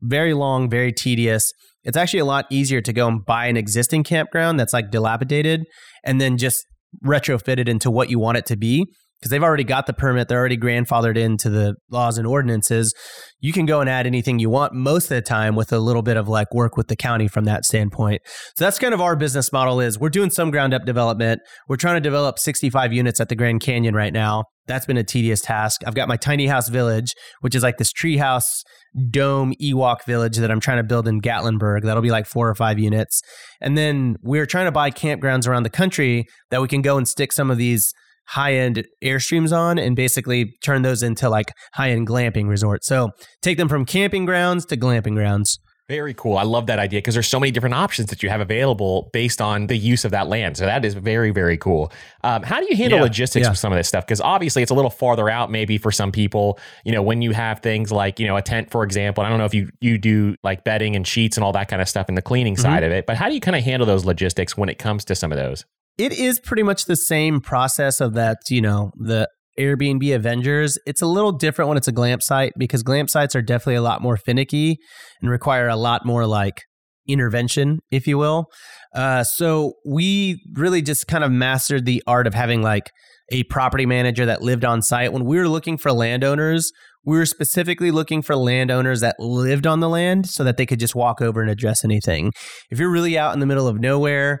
[0.00, 1.52] very long, very tedious.
[1.84, 5.64] It's actually a lot easier to go and buy an existing campground that's like dilapidated
[6.04, 6.66] and then just
[7.04, 8.86] retrofit it into what you want it to be
[9.18, 12.94] because they've already got the permit, they're already grandfathered into the laws and ordinances.
[13.40, 16.02] You can go and add anything you want most of the time with a little
[16.02, 18.22] bit of like work with the county from that standpoint.
[18.56, 21.40] So that's kind of our business model is we're doing some ground up development.
[21.68, 24.44] We're trying to develop 65 units at the Grand Canyon right now.
[24.66, 25.82] That's been a tedious task.
[25.86, 28.64] I've got my tiny house village, which is like this treehouse
[29.10, 31.82] dome Ewok village that I'm trying to build in Gatlinburg.
[31.82, 33.22] That'll be like four or five units.
[33.60, 37.06] And then we're trying to buy campgrounds around the country that we can go and
[37.06, 37.92] stick some of these
[38.28, 42.86] high end airstreams on and basically turn those into like high end glamping resorts.
[42.86, 43.10] So
[43.42, 45.58] take them from camping grounds to glamping grounds.
[45.88, 46.36] Very cool.
[46.36, 49.40] I love that idea because there's so many different options that you have available based
[49.40, 50.56] on the use of that land.
[50.56, 51.92] So that is very, very cool.
[52.24, 53.50] Um, how do you handle Yeah, logistics yeah.
[53.50, 54.04] with some of this stuff?
[54.04, 56.58] Because obviously it's a little farther out, maybe for some people.
[56.84, 59.22] You know, when you have things like you know a tent, for example.
[59.22, 61.80] I don't know if you you do like bedding and sheets and all that kind
[61.80, 62.62] of stuff in the cleaning Mm-hmm.
[62.62, 65.04] side of it, but how do you kind of handle those logistics when it comes
[65.04, 65.64] to some of those?
[65.98, 69.28] It is pretty much the same process of that, you know, the
[69.58, 70.78] Airbnb Avengers.
[70.86, 73.82] It's a little different when it's a glamp site because glamp sites are definitely a
[73.82, 74.76] lot more finicky
[75.22, 76.62] and require a lot more like
[77.08, 78.46] intervention, if you will.
[78.94, 82.90] Uh, so we really just kind of mastered the art of having like
[83.32, 85.12] a property manager that lived on site.
[85.12, 86.70] When we were looking for landowners,
[87.04, 90.80] we were specifically looking for landowners that lived on the land so that they could
[90.80, 92.32] just walk over and address anything.
[92.70, 94.40] If you're really out in the middle of nowhere,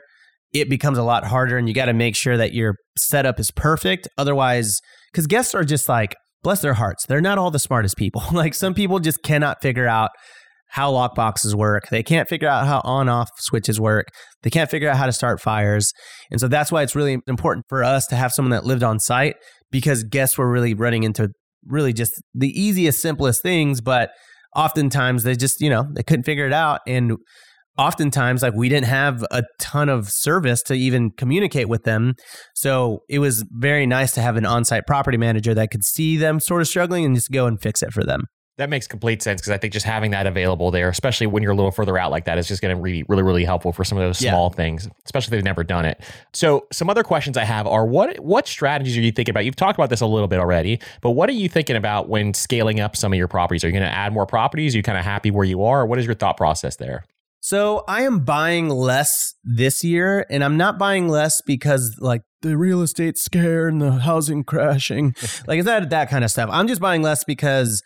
[0.60, 3.50] it becomes a lot harder and you got to make sure that your setup is
[3.50, 4.08] perfect.
[4.18, 4.80] Otherwise,
[5.12, 8.22] because guests are just like, bless their hearts, they're not all the smartest people.
[8.32, 10.10] like some people just cannot figure out
[10.68, 11.88] how lock boxes work.
[11.88, 14.06] They can't figure out how on off switches work.
[14.42, 15.92] They can't figure out how to start fires.
[16.30, 18.98] And so that's why it's really important for us to have someone that lived on
[18.98, 19.36] site
[19.70, 21.28] because guests were really running into
[21.66, 23.80] really just the easiest, simplest things.
[23.80, 24.10] But
[24.54, 26.80] oftentimes they just, you know, they couldn't figure it out.
[26.86, 27.16] And
[27.78, 32.14] oftentimes like we didn't have a ton of service to even communicate with them
[32.54, 36.40] so it was very nice to have an on-site property manager that could see them
[36.40, 38.22] sort of struggling and just go and fix it for them
[38.58, 41.52] That makes complete sense because I think just having that available there, especially when you're
[41.52, 43.84] a little further out like that, is just going to be really, really helpful for
[43.84, 44.30] some of those Yeah.
[44.30, 46.00] small things, especially if they've never done it.
[46.32, 49.44] So, some other questions I have are what what strategies are you thinking about?
[49.44, 52.32] You've talked about this a little bit already, but what are you thinking about when
[52.32, 53.62] scaling up some of your properties?
[53.62, 54.74] Are you going to add more properties?
[54.74, 55.84] Are you kind of happy where you are?
[55.84, 57.04] What is your thought process there?
[57.46, 62.56] So I am buying less this year, and I'm not buying less because like the
[62.56, 65.14] real estate scare and the housing crashing,
[65.46, 66.50] like is that that kind of stuff.
[66.52, 67.84] I'm just buying less because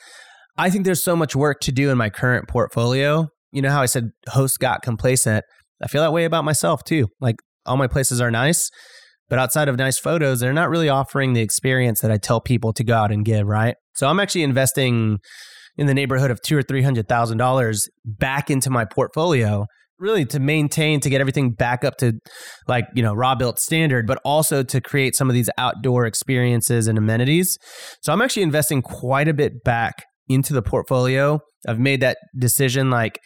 [0.57, 3.29] I think there's so much work to do in my current portfolio.
[3.53, 5.45] You know how I said host got complacent.
[5.83, 7.09] I feel that way about myself too.
[7.21, 7.37] Like
[7.67, 8.71] all my places are nice,
[9.29, 12.73] but outside of nice photos, they're not really offering the experience that I tell people
[12.73, 13.47] to go out and give.
[13.47, 13.77] Right.
[13.95, 15.19] So I'm actually investing
[15.77, 19.67] in the neighborhood of two or three hundred thousand dollars back into my portfolio
[20.01, 22.15] really to maintain to get everything back up to
[22.67, 26.99] like you know Robuilt standard but also to create some of these outdoor experiences and
[26.99, 27.57] amenities.
[28.03, 31.41] So i'm actually investing quite a bit back into the portfolio.
[31.69, 33.19] I've made that decision like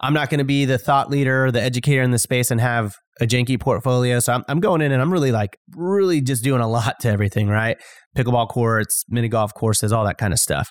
[0.00, 2.94] i'm not going to be the thought leader the educator in the space and have
[3.20, 4.18] a janky portfolio.
[4.20, 7.08] So I'm, I'm going in and i'm really like really just doing a lot to
[7.08, 7.76] everything right?
[8.16, 10.70] Pickleball courts mini golf courses all that kind of stuff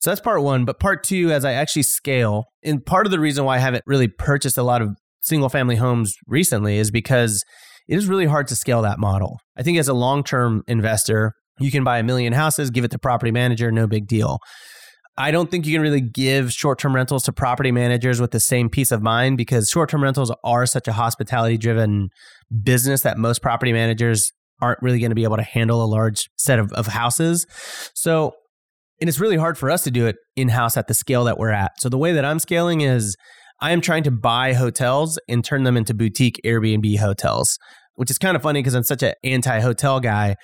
[0.00, 0.64] so that's part one.
[0.64, 3.84] But part two, as I actually scale, and part of the reason why I haven't
[3.86, 7.44] really purchased a lot of single family homes recently is because
[7.86, 9.38] it is really hard to scale that model.
[9.56, 12.90] I think as a long term investor, you can buy a million houses, give it
[12.92, 14.38] to property manager, no big deal.
[15.18, 18.40] I don't think you can really give short term rentals to property managers with the
[18.40, 22.08] same peace of mind because short term rentals are such a hospitality driven
[22.62, 24.32] business that most property managers
[24.62, 27.46] aren't really going to be able to handle a large set of, of houses.
[27.94, 28.32] So
[29.00, 31.38] and it's really hard for us to do it in house at the scale that
[31.38, 31.72] we're at.
[31.78, 33.16] So the way that I'm scaling is
[33.60, 37.58] I am trying to buy hotels and turn them into boutique Airbnb hotels,
[37.94, 40.36] which is kind of funny because I'm such an anti hotel guy.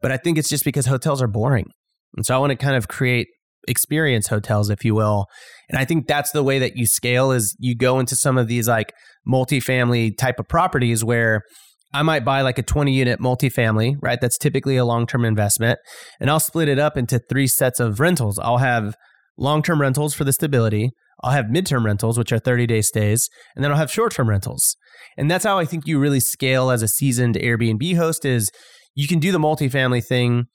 [0.00, 1.66] But I think it's just because hotels are boring.
[2.16, 3.28] And so I want to kind of create
[3.66, 5.26] experience hotels, if you will.
[5.68, 8.46] And I think that's the way that you scale is you go into some of
[8.46, 8.92] these like
[9.26, 11.42] multifamily type of properties where
[11.94, 14.20] I might buy like a 20 unit multifamily, right?
[14.20, 15.78] That's typically a long term investment.
[16.20, 18.38] And I'll split it up into three sets of rentals.
[18.40, 18.96] I'll have
[19.38, 20.90] long term rentals for the stability.
[21.22, 23.30] I'll have midterm rentals, which are 30 day stays.
[23.54, 24.76] And then I'll have short term rentals.
[25.16, 28.50] And that's how I think you really scale as a seasoned Airbnb host is
[28.96, 30.46] you can do the multifamily thing.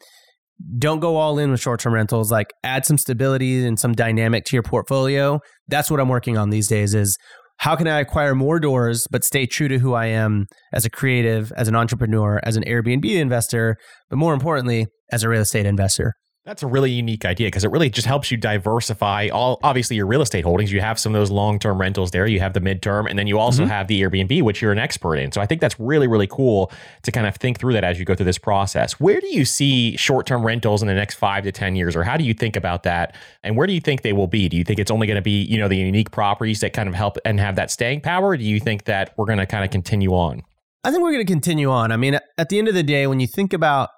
[0.77, 2.33] Don't go all in with short term rentals.
[2.33, 5.39] Like add some stability and some dynamic to your portfolio.
[5.69, 7.17] That's what I'm working on these days is
[7.59, 10.89] how can I acquire more doors but stay true to who I am as a
[10.89, 13.77] creative, as an entrepreneur, as an Airbnb investor,
[14.09, 16.13] but more importantly, as a real estate investor?
[16.49, 20.07] That's a really unique idea because it really just helps you diversify all obviously your
[20.07, 20.71] real estate holdings.
[20.71, 23.37] You have some of those long-term rentals there, you have the midterm, and then you
[23.37, 23.67] also Mhm.
[23.67, 25.31] have the Airbnb, which you're an expert in.
[25.31, 26.71] So I think that's really, really cool
[27.03, 28.93] to kind of think through that as you go through this process.
[28.99, 32.17] Where do you see short-term rentals in the next five to 10 years, or how
[32.17, 33.13] do you think about that?
[33.43, 34.49] And where do you think they will be?
[34.49, 36.89] Do you think it's only going to be, you know, the unique properties that kind
[36.89, 38.29] of help and have that staying power?
[38.29, 40.41] Or do you think that we're going to kind of continue on?
[40.83, 41.91] I think we're going to continue on.
[41.91, 43.89] I mean, at the end of the day, when you think about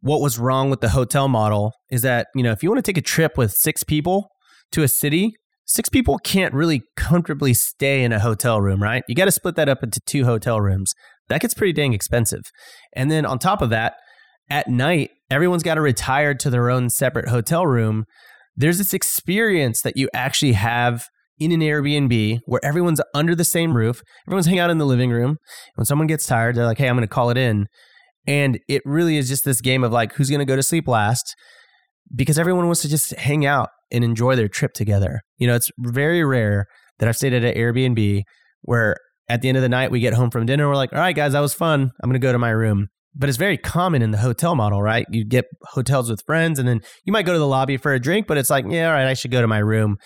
[0.00, 2.88] what was wrong with the hotel model, is that, you know, if you want to
[2.88, 4.28] take a trip with six people
[4.72, 5.32] to a city,
[5.66, 9.02] six people can't really comfortably stay in a hotel room, right?
[9.08, 10.92] You got to split that up into two hotel rooms.
[11.28, 12.42] That gets pretty dang expensive.
[12.94, 13.94] And then on top of that,
[14.48, 18.04] at night, everyone's got to retire to their own separate hotel room.
[18.56, 21.04] There's this experience that you actually have
[21.38, 24.02] in an Airbnb where everyone's under the same roof.
[24.26, 25.36] Everyone's hanging out in the living room.
[25.76, 27.66] When someone gets tired, they're like, hey, I'm going to call it in.
[28.26, 30.86] And it really is just this game of like, who's going to go to sleep
[30.86, 31.34] last?
[32.14, 35.20] Because everyone wants to just hang out and enjoy their trip together.
[35.38, 36.66] You know, it's very rare
[36.98, 38.22] that I've stayed at an Airbnb
[38.62, 38.96] where
[39.28, 41.16] at the end of the night we get home from dinner, we're like, all right,
[41.16, 41.90] guys, that was fun.
[42.02, 42.88] I'm going to go to my room.
[43.14, 45.06] But it's very common in the hotel model, right?
[45.10, 48.00] You get hotels with friends and then you might go to the lobby for a
[48.00, 49.96] drink, but it's like, yeah, all right, I should go to my room.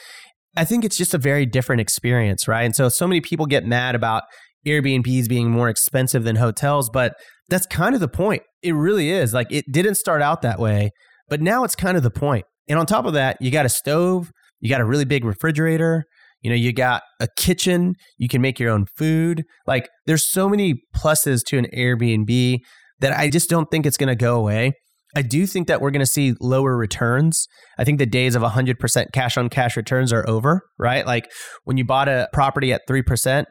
[0.57, 2.63] I think it's just a very different experience, right?
[2.63, 4.23] And so so many people get mad about
[4.67, 7.15] Airbnbs being more expensive than hotels, but
[7.49, 8.43] that's kind of the point.
[8.63, 9.35] It really is.
[9.35, 10.91] Like it didn't start out that way,
[11.29, 12.45] but now it's kind of the point.
[12.69, 14.31] And on top of that, you got a stove,
[14.61, 16.05] you got a really big refrigerator,
[16.41, 19.45] you know, you got a kitchen, you can make your own food.
[19.67, 22.59] Like there's so many pluses to an Airbnb
[23.01, 24.73] that I just don't think it's going to go away.
[25.17, 27.47] I do think that we're going to see lower returns.
[27.79, 31.07] I think the days of 100% cash on cash returns are over, right?
[31.07, 31.31] Like
[31.65, 33.45] when you bought a property at 3%,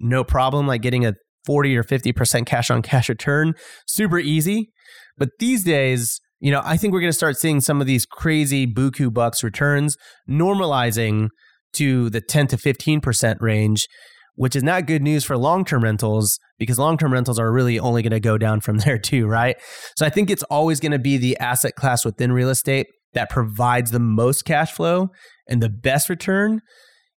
[0.00, 1.14] no problem like getting a
[1.46, 3.54] 40 or 50% cash on cash return,
[3.86, 4.72] super easy.
[5.16, 8.04] But these days, you know, I think we're going to start seeing some of these
[8.04, 9.96] crazy buku bucks returns
[10.28, 11.28] normalizing
[11.74, 13.86] to the 10 to 15% range,
[14.34, 18.10] which is not good news for long-term rentals because long-term rentals are really only going
[18.12, 19.56] to go down from there too, right?
[19.96, 23.30] So I think it's always going to be the asset class within real estate that
[23.30, 25.08] provides the most cash flow
[25.48, 26.60] and the best return.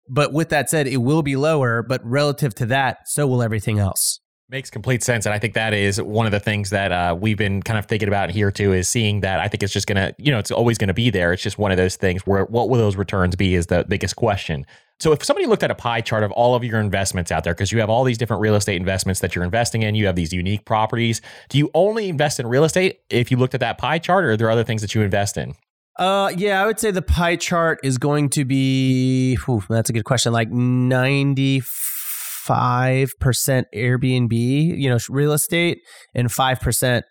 [0.09, 3.79] But with that said, it will be lower, but relative to that, so will everything
[3.79, 4.19] else.
[4.49, 5.25] Makes complete sense.
[5.25, 7.85] And I think that is one of the things that uh, we've been kind of
[7.85, 10.51] thinking about here too is seeing that I think it's just to, you know, it's
[10.51, 11.33] always to be there.
[11.33, 14.15] It's just one of those things where what will those returns be is the biggest
[14.15, 14.65] question.
[15.01, 17.53] So if somebody looked at a pie chart of all of your investments out there,
[17.53, 20.15] because you have all these different real estate investments that you're investing in, you have
[20.15, 21.21] these unique properties.
[21.49, 24.31] Do you only invest in real estate if you looked at that pie chart or
[24.31, 25.55] are there other things that you invest in?
[25.97, 29.35] Uh, yeah, I would say the pie chart is going to be.
[29.45, 30.31] Whew, that's a good question.
[30.31, 35.79] Like ninety five percent Airbnb, you know, real estate,
[36.13, 37.05] and five percent.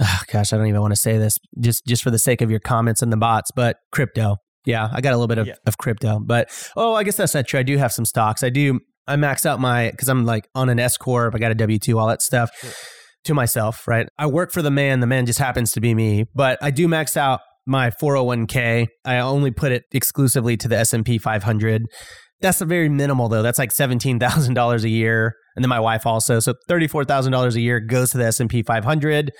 [0.00, 2.50] Oh, gosh, I don't even want to say this just just for the sake of
[2.50, 4.36] your comments and the bots, but crypto.
[4.64, 5.54] Yeah, I got a little bit of, yeah.
[5.66, 7.60] of crypto, but oh, I guess that's not true.
[7.60, 8.42] I do have some stocks.
[8.42, 8.80] I do.
[9.08, 11.34] I max out my because I'm like on an S corp.
[11.34, 12.50] I got a W two, all that stuff.
[12.60, 12.70] Sure.
[13.26, 14.08] To myself, right?
[14.18, 14.98] I work for the man.
[14.98, 18.86] The man just happens to be me, but I do max out my 401k.
[19.04, 21.86] I only put it exclusively to the S&P 500.
[22.40, 23.42] That's a very minimal though.
[23.42, 25.34] That's like $17,000 a year.
[25.54, 26.40] And then my wife also.
[26.40, 29.30] So $34,000 a year goes to the S&P 500.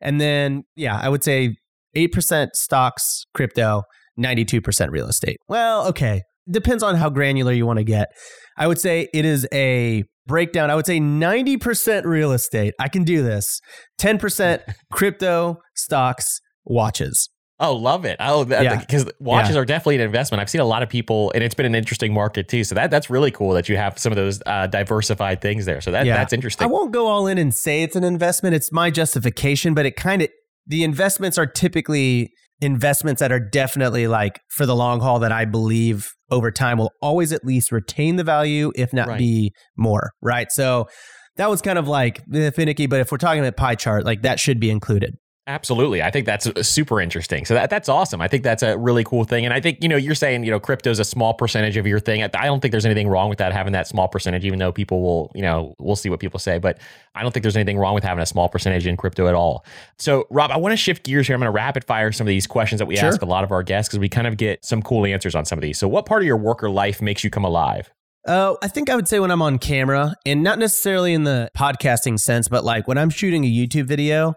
[0.00, 1.56] And then yeah, I would say
[1.96, 3.82] 8% stocks, crypto,
[4.18, 5.36] 92% real estate.
[5.48, 6.22] Well, okay.
[6.48, 8.08] Depends on how granular you want to get.
[8.56, 10.70] I would say it is a breakdown.
[10.70, 12.74] I would say 90% real estate.
[12.80, 13.60] I can do this.
[14.00, 14.60] 10%
[14.92, 17.28] crypto, stocks, watches.
[17.58, 18.18] Oh, love it!
[18.20, 19.10] Oh, because yeah.
[19.18, 19.62] watches yeah.
[19.62, 20.42] are definitely an investment.
[20.42, 22.64] I've seen a lot of people, and it's been an interesting market too.
[22.64, 25.80] So that that's really cool that you have some of those uh, diversified things there.
[25.80, 26.16] So that yeah.
[26.16, 26.66] that's interesting.
[26.66, 28.54] I won't go all in and say it's an investment.
[28.54, 30.28] It's my justification, but it kind of
[30.66, 32.30] the investments are typically
[32.60, 36.92] investments that are definitely like for the long haul that I believe over time will
[37.00, 39.18] always at least retain the value, if not right.
[39.18, 40.12] be more.
[40.22, 40.50] Right.
[40.50, 40.88] So
[41.36, 44.22] that was kind of like eh, finicky, but if we're talking about pie chart, like
[44.22, 45.14] that should be included.
[45.48, 46.02] Absolutely.
[46.02, 47.44] I think that's uh, super interesting.
[47.44, 48.20] So that, that's awesome.
[48.20, 49.44] I think that's a really cool thing.
[49.44, 51.86] And I think, you know, you're saying, you know, crypto is a small percentage of
[51.86, 52.24] your thing.
[52.24, 55.02] I don't think there's anything wrong with that, having that small percentage, even though people
[55.02, 56.58] will, you know, we'll see what people say.
[56.58, 56.80] But
[57.14, 59.64] I don't think there's anything wrong with having a small percentage in crypto at all.
[59.98, 61.34] So, Rob, I want to shift gears here.
[61.34, 63.06] I'm going to rapid fire some of these questions that we sure.
[63.06, 65.44] ask a lot of our guests because we kind of get some cool answers on
[65.44, 65.78] some of these.
[65.78, 67.88] So, what part of your work or life makes you come alive?
[68.26, 71.48] Uh, I think I would say when I'm on camera, and not necessarily in the
[71.56, 74.34] podcasting sense, but like when I'm shooting a YouTube video,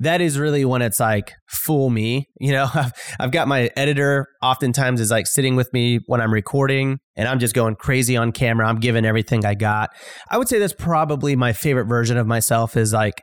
[0.00, 2.26] that is really when it's like fool me.
[2.40, 6.32] You know, I've, I've got my editor oftentimes is like sitting with me when I'm
[6.32, 8.68] recording and I'm just going crazy on camera.
[8.68, 9.90] I'm giving everything I got.
[10.30, 13.22] I would say that's probably my favorite version of myself is like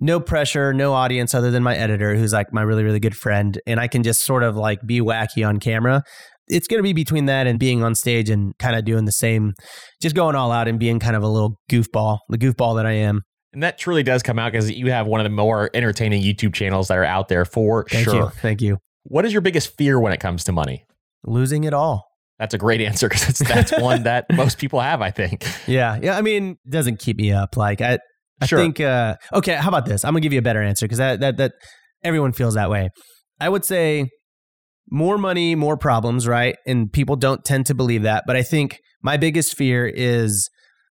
[0.00, 3.60] no pressure, no audience other than my editor, who's like my really, really good friend.
[3.66, 6.02] And I can just sort of like be wacky on camera.
[6.46, 9.12] It's going to be between that and being on stage and kind of doing the
[9.12, 9.52] same,
[10.00, 12.92] just going all out and being kind of a little goofball, the goofball that I
[12.92, 13.22] am.
[13.52, 16.54] And that truly does come out because you have one of the more entertaining YouTube
[16.54, 18.14] channels that are out there for Thank sure.
[18.14, 18.28] You.
[18.28, 18.78] Thank you.
[19.04, 20.84] What is your biggest fear when it comes to money?
[21.24, 22.06] Losing it all.
[22.38, 25.46] That's a great answer because that's one that most people have, I think.
[25.66, 25.98] Yeah.
[26.00, 26.16] Yeah.
[26.16, 27.56] I mean, it doesn't keep me up.
[27.56, 27.98] Like, I,
[28.40, 28.58] I sure.
[28.58, 30.04] think, uh, okay, how about this?
[30.04, 31.52] I'm going to give you a better answer because that, that, that
[32.04, 32.90] everyone feels that way.
[33.40, 34.08] I would say
[34.90, 36.56] more money, more problems, right?
[36.66, 38.24] And people don't tend to believe that.
[38.26, 40.48] But I think my biggest fear is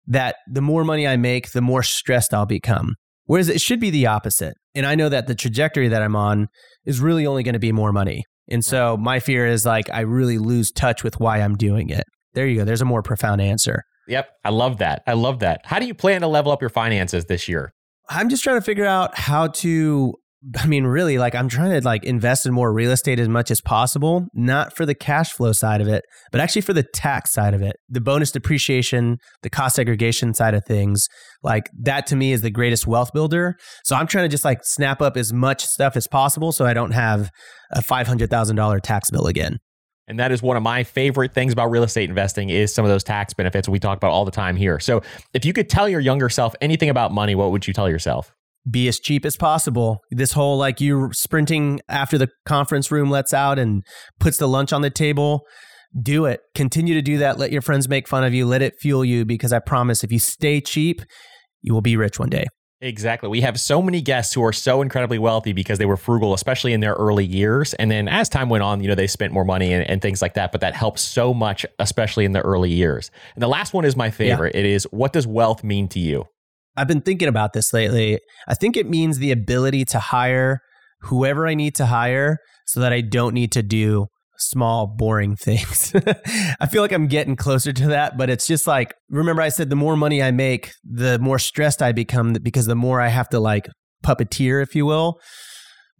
[0.07, 2.95] that the more money I make, the more stressed I'll become.
[3.27, 4.55] Whereas it should be the opposite.
[4.75, 6.49] And I know that the trajectory that I'm on
[6.85, 8.25] is really only going to be more money.
[8.49, 12.05] And so my fear is like I really lose touch with why I'm doing it.
[12.35, 12.65] There you go.
[12.65, 13.85] There's a more profound answer.
[14.09, 14.29] Yep.
[14.45, 15.03] I love that.
[15.07, 15.61] I love that.
[15.65, 17.73] How do you plan to level up your finances this year?
[18.09, 20.15] I'm just trying to figure out how to
[20.59, 23.51] I mean, really, like I'm trying to like invest in more real estate as much
[23.51, 27.32] as possible, not for the cash flow side of it, but actually for the tax
[27.32, 31.07] side of it, the bonus depreciation, the cost segregation side of things.
[31.45, 33.55] Like that to me is the greatest wealth builder.
[33.84, 36.74] So I'm trying to just like snap up as much stuff as possible so I
[36.74, 37.30] don't have
[37.70, 39.59] a $500,000 tax bill again.
[40.09, 42.90] And that is one of my favorite things about real estate investing is some of
[42.90, 44.80] those tax benefits we talk about all the time here.
[44.80, 45.03] So
[45.34, 48.34] if you could tell your younger self anything about money, what would you tell yourself?
[48.71, 50.01] Be as cheap as possible.
[50.11, 53.83] This whole like you sprinting after the conference room lets out and
[54.21, 55.43] puts the lunch on the table.
[56.01, 56.41] Do it.
[56.55, 57.39] Continue to do that.
[57.39, 58.47] Let your friends make fun of you.
[58.47, 61.03] Let it fuel you because I promise if you stay cheap,
[61.61, 62.47] you will be rich one day.
[62.83, 63.29] Exactly.
[63.29, 66.73] We have so many guests who are so incredibly wealthy because they were frugal, especially
[66.73, 67.75] in their early years.
[67.75, 70.21] And then as time went on, you know, they spent more money and, and things
[70.21, 70.51] like that.
[70.51, 73.13] But that helps so much, especially in the early years.
[73.37, 74.57] And the last one is my favorite.
[74.57, 74.63] Yeah.
[74.63, 76.25] It is what does wealth mean to you?
[76.77, 78.18] I've been thinking about this lately.
[78.49, 80.61] I think it means the ability to hire
[81.03, 84.07] whoever I need to hire so that I don't need to do
[84.39, 85.93] small, boring things.
[86.61, 89.70] I feel like I'm getting closer to that, but it's just like, remember I said
[89.70, 93.29] the more money I make, the more stressed I become because the more I have
[93.31, 93.68] to like
[94.05, 95.20] puppeteer, if you will.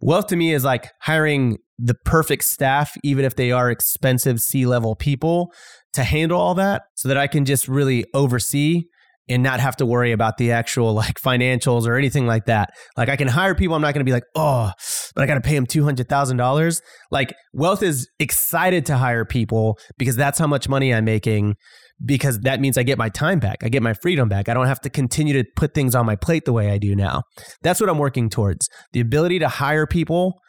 [0.01, 4.65] Wealth to me is like hiring the perfect staff, even if they are expensive C
[4.65, 5.53] level people,
[5.93, 8.83] to handle all that so that I can just really oversee
[9.29, 12.69] and not have to worry about the actual like financials or anything like that.
[12.97, 13.75] Like I can hire people.
[13.75, 14.71] I'm not going to be like, oh,
[15.15, 16.81] but I got to pay them two hundred thousand dollars.
[17.11, 21.55] Like Wealth is excited to hire people because that's how much money I'm making.
[22.03, 23.59] Because that means I get my time back.
[23.63, 24.49] I get my freedom back.
[24.49, 26.95] I don't have to continue to put things on my plate the way I do
[26.95, 27.21] now.
[27.61, 28.67] That's what I'm working towards.
[28.91, 30.41] The ability to hire people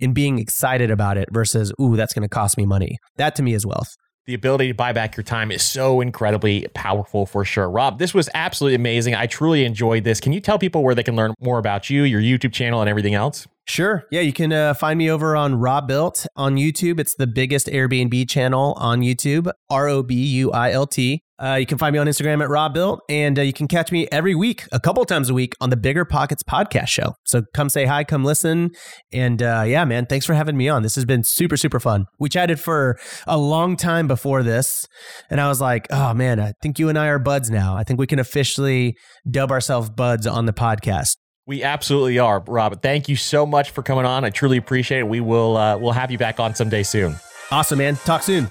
[0.00, 2.98] and being excited about it versus, ooh, that's going to cost me money.
[3.16, 3.96] That to me is wealth
[4.28, 7.68] the ability to buy back your time is so incredibly powerful for sure.
[7.68, 9.14] Rob, this was absolutely amazing.
[9.14, 10.20] I truly enjoyed this.
[10.20, 12.90] Can you tell people where they can learn more about you, your YouTube channel, and
[12.90, 13.46] everything else?
[13.64, 14.04] Sure.
[14.10, 17.00] Yeah, you can uh, find me over on Robuilt on YouTube.
[17.00, 21.22] It's the biggest Airbnb channel on YouTube, R O B U I L T.
[21.40, 24.08] Uh, you can find me on Instagram at Robuilt, and uh, you can catch me
[24.10, 27.14] every week, a couple times a week, on the BiggerPockets podcast show.
[27.24, 28.70] So come say hi, come listen,
[29.12, 30.82] and uh, yeah, man, thanks for having me on.
[30.82, 32.06] This has been super, super fun.
[32.18, 34.86] We chatted for a long time before this,
[35.30, 37.76] and I was like, oh man, I think you and I are buds now.
[37.76, 38.96] I think we can officially
[39.30, 41.16] dub ourselves buds on the podcast.
[41.46, 42.82] We absolutely are, Rob.
[42.82, 44.24] Thank you so much for coming on.
[44.24, 45.08] I truly appreciate it.
[45.08, 47.16] We will uh, we'll have you back on someday soon.
[47.50, 47.96] Awesome, man.
[47.96, 48.50] Talk soon.